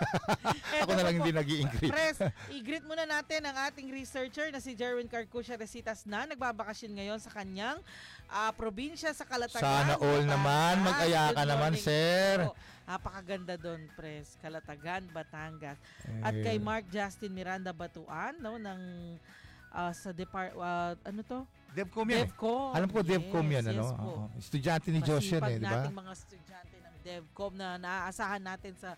[0.84, 2.18] ako na lang hindi nag increase Press,
[2.48, 7.28] i-greet muna natin ang ating researcher na si Jerwin Carcusia Resitas na nagbabakasyon ngayon sa
[7.30, 7.84] kanyang
[8.28, 9.60] ah, probinsya sa Calatagan.
[9.60, 10.30] Sana all Batangas.
[10.30, 12.34] naman, mag-aya ka Good naman, morning sir.
[12.40, 12.52] po.
[12.86, 14.34] Napakaganda doon, Pres.
[14.40, 15.76] Calatagan, Batangas.
[16.20, 18.80] At Eh, kay Mark Justin Miranda Batuan, no, ng
[19.70, 21.40] ah, sa depart ah, ano to?
[21.74, 22.26] Devcom yan.
[22.26, 22.70] Devcom.
[22.74, 23.82] Alam ko Devcom yan, Yes, ano?
[23.82, 24.06] yes po.
[24.06, 24.24] Oo.
[24.36, 25.70] Estudyante ni Diyos yan Masipag eh, di ba?
[25.78, 28.90] nating mga estudyante ng DevCom na naaasahan natin sa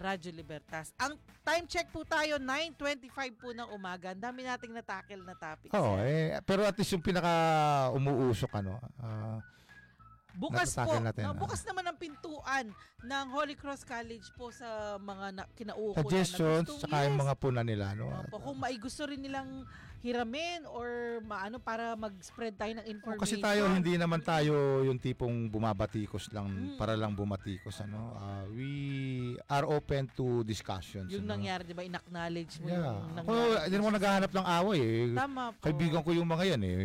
[0.00, 0.94] Radyo Libertas.
[0.96, 4.14] Ang time check po tayo, 9.25 po ng umaga.
[4.16, 5.74] Ang dami nating natakil na topics.
[5.74, 7.28] Oo, eh, pero at least yung pinaka
[7.92, 9.42] umuusok, ano, ah,
[10.32, 11.36] bukas po, natatakil natin, na, ah.
[11.36, 12.66] bukas naman ang pintuan
[13.02, 15.44] ng Holy Cross College po sa mga na,
[15.98, 18.08] suggestions, na, na saka yung mga puna nila, no?
[18.24, 19.66] Opo, kung may gusto rin nilang
[20.00, 20.88] hiramin or
[21.20, 23.20] maano para mag-spread tayo ng Oh, information.
[23.20, 26.76] kasi tayo hindi naman tayo yung tipong bumabatikos lang Mm.
[26.76, 28.16] para lang bumatikos ano.
[28.16, 28.72] Ah, we
[29.44, 31.12] are open to discussions.
[31.12, 31.36] Yung ano.
[31.36, 32.80] nangyari, di ba, in-acknowledge mo Yeah.
[32.80, 33.60] yung Ako, nangyari.
[33.62, 35.04] hindi naman naghahanap ng away eh.
[35.12, 35.60] Tama po.
[35.60, 36.78] Kaibigan ko yung mga yan eh.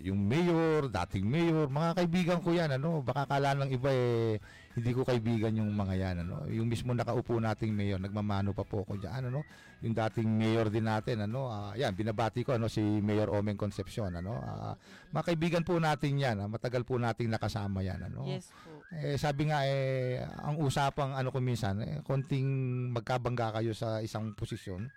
[0.00, 3.02] Yung mayor, dating mayor, mga kaibigan ko yan ano.
[3.02, 4.38] Baka kala ng iba eh
[4.72, 6.48] hindi ko kaibigan yung mga yan ano.
[6.48, 9.44] Yung mismo nakaupo nating mayor, nagmamano pa po ako diyan ano.
[9.84, 11.52] Yung dating mayor din natin ano.
[11.52, 14.40] ah, yan binabati ko ano si Mayor Omeng Concepcion ano.
[14.40, 14.72] Ah,
[15.12, 16.40] mga kaibigan po natin yan.
[16.40, 18.24] ah, matagal po nating nakasama yan ano.
[18.24, 18.80] Yes po.
[18.92, 22.44] Eh, sabi nga eh ang usapang ano ko minsan eh, konting
[22.92, 24.88] magkabangga kayo sa isang posisyon.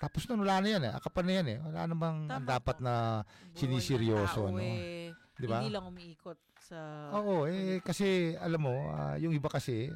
[0.00, 0.92] Tapos nun, wala na yan eh.
[0.96, 1.58] Akapan na yan eh.
[1.60, 2.84] Wala namang Tama dapat po.
[2.88, 3.20] na
[3.52, 4.64] Siniseryoso, tao, no?
[4.64, 5.60] eh, Di ba?
[5.60, 6.40] Hindi lang umiikot
[6.70, 7.10] sa...
[7.18, 9.90] Oo, eh kasi alam mo, ah, yung iba kasi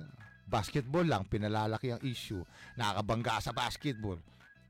[0.44, 2.42] basketball lang pinalalaki ang issue.
[2.74, 4.18] Nakakabangga sa basketball.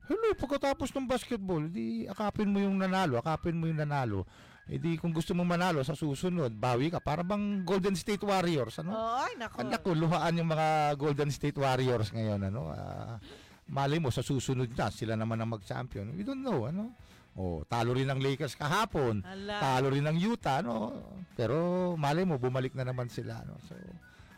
[0.05, 4.21] Hello, pagkatapos ng basketball, di akapin mo yung nanalo, akapin mo yung nanalo.
[4.69, 7.01] Eh di kung gusto mo manalo sa susunod, bawi ka.
[7.01, 8.93] Para bang Golden State Warriors, ano?
[8.93, 9.65] Oh, ay, nako.
[9.65, 12.69] Ang naku, luhaan yung mga Golden State Warriors ngayon, ano?
[12.69, 13.17] Ah,
[13.65, 16.13] malay mo, sa susunod na, sila naman ang mag-champion.
[16.13, 16.93] We don't know, ano?
[17.35, 19.19] Oh, talo rin ng Lakers kahapon.
[19.19, 19.59] Hala.
[19.59, 20.95] Talo rin ng Utah, no?
[21.35, 23.59] Pero malay mo, bumalik na naman sila, no?
[23.67, 23.75] So,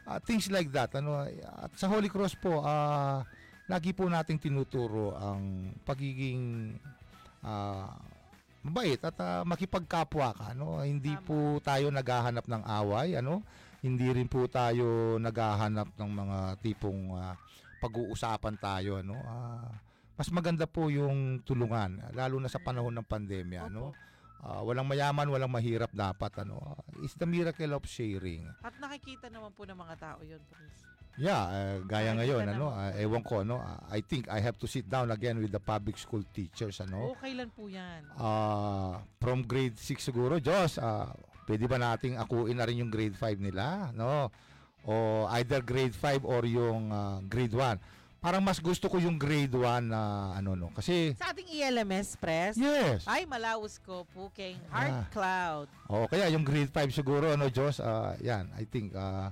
[0.09, 1.21] ah, things like that, ano?
[1.61, 3.21] At sa Holy Cross po, ah,
[3.69, 6.73] lagi po nating tinuturo ang pagiging
[7.45, 7.93] ah,
[8.65, 10.81] mabait at ah, makipagkapwa ka, no?
[10.81, 11.25] Hindi Tama.
[11.25, 13.45] po tayo naghahanap ng away, ano?
[13.85, 17.37] Hindi rin po tayo naghahanap ng mga tipong ah,
[17.77, 19.21] pag-uusapan tayo, ano?
[19.21, 19.69] Ah,
[20.17, 23.93] mas maganda po yung tulungan, lalo na sa panahon ng pandemya, no?
[23.93, 24.05] Opo.
[24.37, 26.77] Ah, walang mayaman, walang mahirap dapat ano.
[27.01, 28.45] It's the miracle of sharing.
[28.61, 30.85] At nakikita naman po ng mga tao yun, Prince.
[31.17, 33.57] Yeah, eh, gaya Nakikita ngayon naman ano, ah, ewan ko no.
[33.57, 37.11] ah, I think I have to sit down again with the public school teachers ano.
[37.11, 38.05] Oh, kailan po yan?
[38.13, 41.09] Ah, from grade 6 siguro, Diyos, ah,
[41.49, 44.29] pwede ba nating akuin na rin yung grade 5 nila, no?
[44.85, 47.96] O either grade 5 or yung ah, grade 1.
[48.27, 50.01] Parang mas gusto ko yung grade 1 na
[50.35, 53.07] ano no kasi Sa ating ELMS Press, yes.
[53.07, 54.03] ay malawas ko
[54.35, 55.07] kay Heart Ah.
[55.07, 55.67] Cloud.
[55.87, 59.31] O kaya yung grade 5 siguro ano Diyos, ah, yan, I think ah,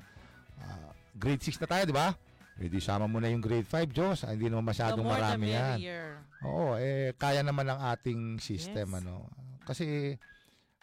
[0.64, 2.16] ah, grade 6 na tayo, di ba?
[2.56, 4.24] Eh, di sama mo na yung grade 5, Diyos.
[4.24, 5.76] Ah, Hindi naman The masyadong more the marami yan.
[5.76, 6.08] merrier.
[6.48, 8.98] Oo, eh, kaya naman ng ating system, Yes.
[9.04, 9.28] ano.
[9.68, 10.16] Kasi,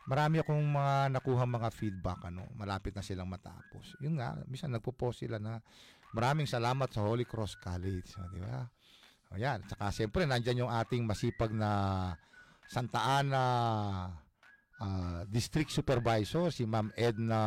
[0.04, 2.44] marami akong mga nakuha mga feedback, ano.
[2.52, 3.96] Malapit na silang matapos.
[4.04, 5.64] Yun nga, minsan nagpo-post sila na,
[6.12, 8.08] maraming salamat sa Holy Cross College.
[8.20, 8.64] O, di ba?
[9.32, 9.64] O yan.
[9.64, 12.12] Tsaka, siyempre, nandyan yung ating masipag na
[12.68, 13.44] Santa Ana
[14.80, 17.42] ah, District Supervisor, si Ma'am Edna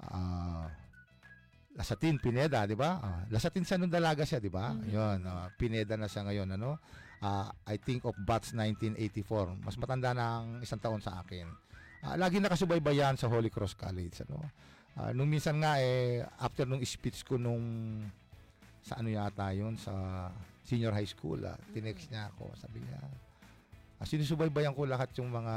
[0.00, 0.66] ah,
[1.72, 3.00] Lasatin Pineda, di ba?
[3.00, 4.76] Ah, Lasatin sa nung dalaga siya, di ba?
[4.76, 4.84] Mhm.
[4.92, 6.76] Yun, ah, Pineda na siya ngayon, ano?
[7.22, 9.62] Ah, I think of batch 1984.
[9.62, 11.46] Mas matanda na ang isang taon sa akin.
[12.02, 14.42] Ah, lagi nakasubaybayan sa Holy Cross College, ano?
[14.92, 17.64] Ah, nung minsan nga eh after nung speech ko nung
[18.84, 20.28] sa ano yata yun sa
[20.62, 23.00] senior high school, ah, tinext niya ako, sabi niya,
[23.98, 25.54] ah, sinusubaybayan ko lahat yung mga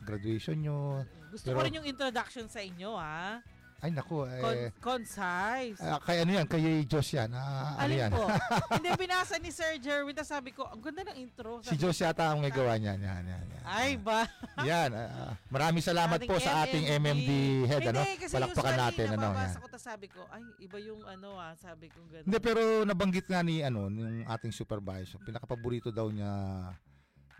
[0.00, 1.04] graduation nyo.
[1.28, 3.44] Gusto Pero- ko rin yung introduction sa inyo, ha?
[3.80, 5.80] Ay, naku, Con- eh, concise.
[5.80, 7.32] ah, kay ano yan, kay Diyos yan.
[7.32, 8.10] Ah, ano Alin yan?
[8.12, 8.28] po?
[8.76, 10.12] Hindi, binasa ni Sir Jerwin.
[10.12, 11.64] Tapos sabi ko, ang ganda ng intro.
[11.64, 13.00] Si Sabi ko, yata ang may gawa niyan.
[13.00, 13.62] Yan, yan, yan.
[13.64, 14.28] Ay ba?
[14.68, 14.92] Yan.
[14.92, 17.30] ah, maraming salamat po sa ating MMD
[17.72, 17.82] head.
[17.88, 18.04] Ano?
[18.04, 19.06] Hindi, kasi Palakpakan usually natin.
[19.08, 19.32] Ano, yan.
[19.32, 22.24] nababasa ko, tapos sabi ko, ay, iba yung ano ah, sabi ko gano'n.
[22.28, 25.24] Hindi, pero nabanggit nga ni ano, yung ating supervisor.
[25.24, 26.28] Pinakapaborito daw niya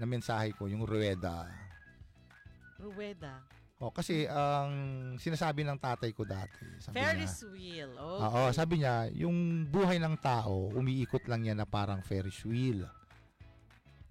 [0.00, 1.52] na mensahe ko, yung Rueda.
[2.80, 3.44] Rueda.
[3.80, 4.70] O, kasi ang
[5.16, 7.90] sinasabi ng tatay ko dati, sabi niya, Ferris wheel.
[7.96, 8.20] Okay.
[8.28, 12.84] Oo, sabi niya, yung buhay ng tao, umiikot lang yan na parang Ferris wheel.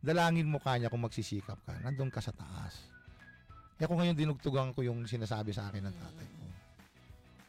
[0.01, 2.81] Dalangin mo kanya kung magsisikap ka, nandun ka sa taas.
[3.77, 6.43] Kaya kung ngayon dinugtugan ko yung sinasabi sa akin ng tatay ko.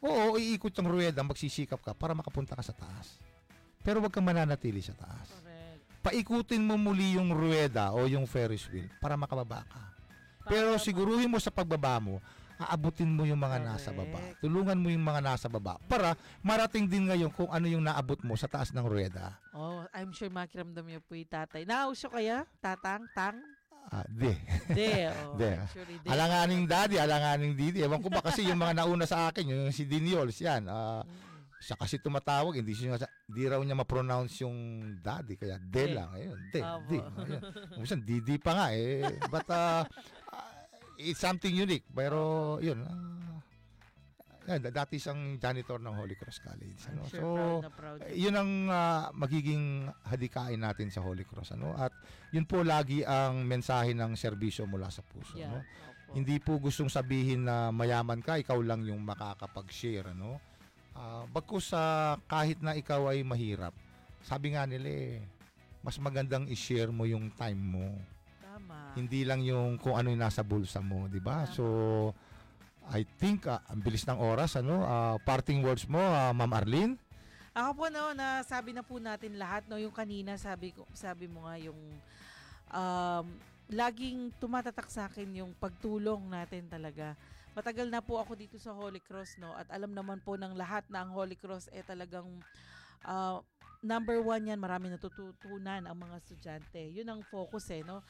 [0.04, 3.16] Oo, iikot yung ruweda, magsisikap ka para makapunta ka sa taas.
[3.80, 5.40] Pero wag kang mananatili sa taas.
[5.40, 6.04] Correct.
[6.04, 9.99] Paikutin mo muli yung ruweda o yung Ferris wheel para makababa ka.
[10.44, 12.18] Pero siguruhin mo sa pagbaba mo,
[12.56, 14.20] aabutin mo yung mga nasa baba.
[14.38, 18.36] Tulungan mo yung mga nasa baba para marating din ngayon kung ano yung naabot mo
[18.36, 19.32] sa taas ng ruweda.
[19.52, 21.64] Oh, I'm sure makiramdam niyo po yung tatay.
[21.64, 22.44] Nausyo kaya?
[22.60, 23.08] Tatang?
[23.16, 23.40] Tang?
[23.88, 24.30] Ah, di.
[24.70, 25.08] De.
[25.24, 25.56] Oh, De.
[25.72, 26.04] Sure de.
[26.04, 27.80] Alanganing daddy, alanganing didi.
[27.80, 30.68] Ewan ko ba kasi yung mga nauna sa akin, yung si Diniols, yan.
[30.68, 31.28] Ah, Mm.
[31.60, 32.96] siya kasi tumatawag, hindi siya
[33.28, 34.56] di raw niya ma-pronounce yung
[34.96, 35.92] daddy, kaya de De.
[35.92, 36.08] lang.
[36.12, 36.88] Ayun, de, Opo.
[36.88, 36.98] di.
[37.00, 37.42] Ayun.
[37.76, 39.04] Minsan, didi pa nga eh.
[39.28, 39.84] But uh,
[41.00, 41.88] it's something unique.
[41.90, 43.10] Pero yun, ah,
[44.50, 46.80] yan, dati isang janitor ng Holy Cross College.
[46.90, 47.02] Ano?
[47.06, 47.98] sure So, proud na proud.
[48.02, 51.54] eh, yun ang ah, magiging hadikain natin sa Holy Cross.
[51.54, 51.70] Ano?
[51.78, 51.94] At
[52.34, 55.38] yun po lagi ang mensahe ng serbisyo mula sa puso.
[55.38, 55.54] Yeah.
[55.54, 55.60] No?
[55.62, 56.18] Opo.
[56.18, 60.10] Hindi po gustong sabihin na mayaman ka, ikaw lang yung makakapag-share.
[60.10, 60.42] Ano?
[60.98, 63.72] Ah, bagkus sa kahit na ikaw ay mahirap,
[64.26, 65.22] sabi nga nila eh,
[65.80, 67.86] mas magandang i-share mo yung time mo.
[68.70, 68.94] Tama.
[68.94, 71.42] Hindi lang yung kung ano yung nasa bulsa mo, di ba?
[71.50, 72.14] So,
[72.90, 74.86] I think, ah, ang bilis ng oras, ano?
[74.86, 76.94] Ah, parting words mo, ah, Ma'am Arlene?
[77.50, 81.50] Ako po no, nasabi na po natin lahat no, yung kanina sabi ko, sabi mo
[81.50, 81.78] nga yung
[82.70, 83.26] um,
[83.66, 87.18] laging tumatatak sa akin yung pagtulong natin talaga.
[87.58, 90.86] Matagal na po ako dito sa Holy Cross no at alam naman po ng lahat
[90.86, 92.30] na ang Holy Cross eh talagang
[93.02, 93.42] ah,
[93.82, 96.80] number one yan, marami natututunan ang mga estudyante.
[96.92, 98.04] Yun ang focus eh, no?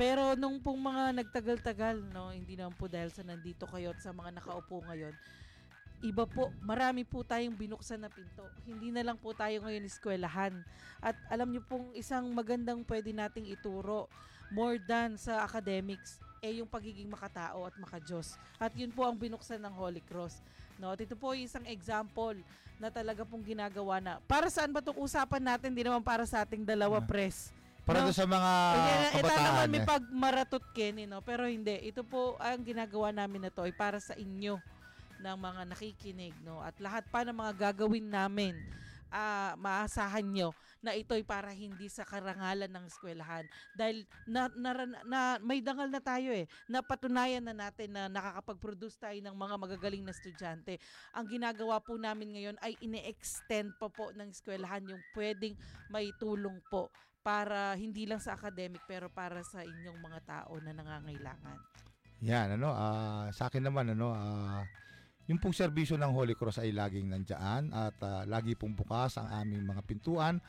[0.00, 4.16] Pero nung pong mga nagtagal-tagal, no, hindi naman po dahil sa nandito kayo at sa
[4.16, 5.12] mga nakaupo ngayon,
[6.00, 8.48] iba po, marami po tayong binuksan na pinto.
[8.64, 10.56] Hindi na lang po tayo ngayon eskwelahan.
[11.04, 14.08] At alam niyo pong isang magandang pwede nating ituro
[14.48, 18.40] more than sa academics eh yung pagiging makatao at makajos.
[18.56, 20.40] At yun po ang binuksan ng Holy Cross.
[20.80, 22.40] No, at ito po yung isang example
[22.80, 24.16] na talaga pong ginagawa na.
[24.24, 25.76] Para saan ba itong usapan natin?
[25.76, 27.52] Hindi naman para sa ating dalawa press.
[27.90, 28.14] Para No.
[28.14, 28.52] sa mga
[29.10, 29.66] ito naman kabataan.
[29.66, 29.88] may eh.
[29.88, 31.18] pagmaratot Kenny, no?
[31.26, 31.74] Pero hindi.
[31.90, 34.62] Ito po ang ginagawa namin na to ay para sa inyo
[35.18, 36.62] ng mga nakikinig, no?
[36.62, 38.54] At lahat pa ng mga gagawin namin,
[39.10, 43.44] ah, maasahan nyo na ito'y para hindi sa karangalan ng eskwelahan.
[43.76, 44.70] Dahil na, na,
[45.04, 46.48] na, may dangal na tayo eh.
[46.70, 50.78] Napatunayan na natin na nakakapag-produce tayo ng mga magagaling na estudyante.
[51.12, 55.58] Ang ginagawa po namin ngayon ay ine-extend pa po ng eskwelahan yung pwedeng
[55.92, 56.88] may tulong po
[57.20, 61.58] para hindi lang sa academic pero para sa inyong mga tao na nangangailangan.
[62.20, 64.64] Yan, ano, ah, sa akin naman, ano, ah,
[65.28, 69.28] yung pong serbisyo ng Holy Cross ay laging nandyan at ah, lagi pong bukas ang
[69.30, 70.40] aming mga pintuan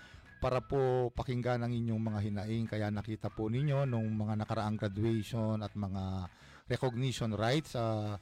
[0.42, 2.66] para po pakinggan ang inyong mga hinaing.
[2.66, 6.28] Kaya nakita po ninyo nung mga nakaraang graduation at mga
[6.66, 8.18] recognition rights, sa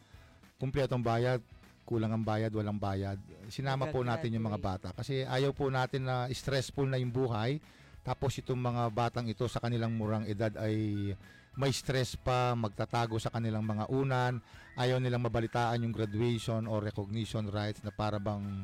[0.60, 1.40] kumpletong bayad,
[1.88, 3.18] kulang ang bayad, walang bayad.
[3.48, 7.58] Sinama po natin yung mga bata kasi ayaw po natin na stressful na yung buhay.
[8.04, 11.12] Tapos itong mga batang ito sa kanilang murang edad ay
[11.60, 14.40] may stress pa, magtatago sa kanilang mga unan,
[14.80, 18.64] ayaw nilang mabalitaan yung graduation or recognition rights na para bang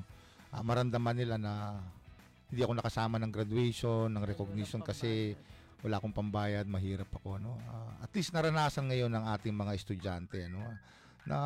[0.56, 1.76] ah, maramdaman nila na
[2.48, 5.36] hindi ako nakasama ng graduation, ng recognition kasi
[5.84, 7.60] wala akong pambayad, mahirap ako no.
[7.68, 10.64] Ah, at least naranasan ngayon ng ating mga estudyante no
[11.26, 11.38] na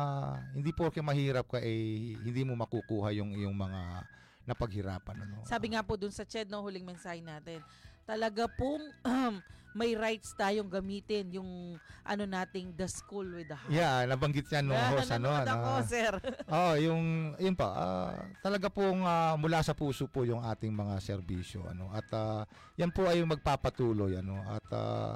[0.52, 4.04] hindi porke mahirap ka eh hindi mo makukuha yung yung mga
[4.44, 5.44] napaghirapan ano.
[5.44, 7.60] Sabi nga po dun sa CHED, no, huling mensahe natin,
[8.04, 9.34] talaga pong um,
[9.70, 13.70] may rights tayong gamitin yung ano nating the school with the heart.
[13.70, 15.30] Yeah, nabanggit niya nung Ah, host ano.
[15.30, 15.86] nanonood ako, ano.
[15.86, 16.12] sir.
[16.50, 17.02] Oh, yung
[17.38, 18.12] yun pa, ah,
[18.42, 21.86] talaga pong ah, mula sa puso po yung ating mga serbisyo ano.
[21.94, 22.42] At ah,
[22.74, 24.42] yan po ay magpapatuloy ano.
[24.42, 25.14] At ah,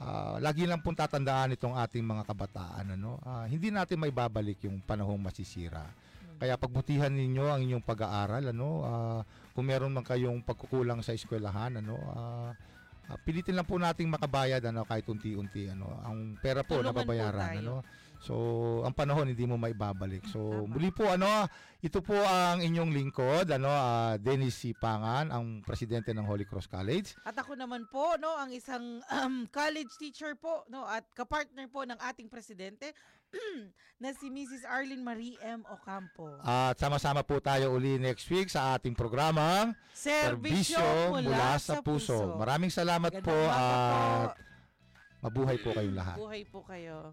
[0.00, 3.20] ah, lagi lang pong tatandaan itong ating mga kabataan ano.
[3.20, 5.84] Ah, hindi natin may babalik yung panahong masisira.
[6.40, 8.68] Kaya pagbutihan ninyo ang inyong pag-aaral ano.
[8.80, 9.20] Ah,
[9.52, 12.56] kung meron man kayong pagkukulang sa eskwelahan ano, ah,
[13.12, 16.00] ah, pilitin lang po nating makabayad ano kahit unti-unti ano.
[16.00, 17.60] Ang pera po Tulungan po nababayaran tayo.
[17.60, 17.76] ano.
[18.20, 18.34] So,
[18.84, 20.28] ang panahon hindi mo maibabalik.
[20.28, 20.76] So, Tama.
[20.76, 21.48] muli po ano,
[21.80, 27.16] ito po ang inyong lingkod, ano, ah, Dennis Sipangan, ang presidente ng Holy Cross College.
[27.24, 31.88] At ako naman po, no, ang isang um, college teacher po, no, at kapartner po
[31.88, 32.92] ng ating presidente
[34.00, 34.64] na si Mrs.
[34.64, 35.60] Arlene Marie M.
[35.68, 36.40] Ocampo.
[36.40, 42.40] At sama-sama po tayo uli next week sa ating programang Serbisyo mula, sa puso.
[42.40, 44.40] Maraming salamat Magandang po at po.
[45.28, 46.16] mabuhay po kayong lahat.
[46.16, 47.12] Buhay po kayo.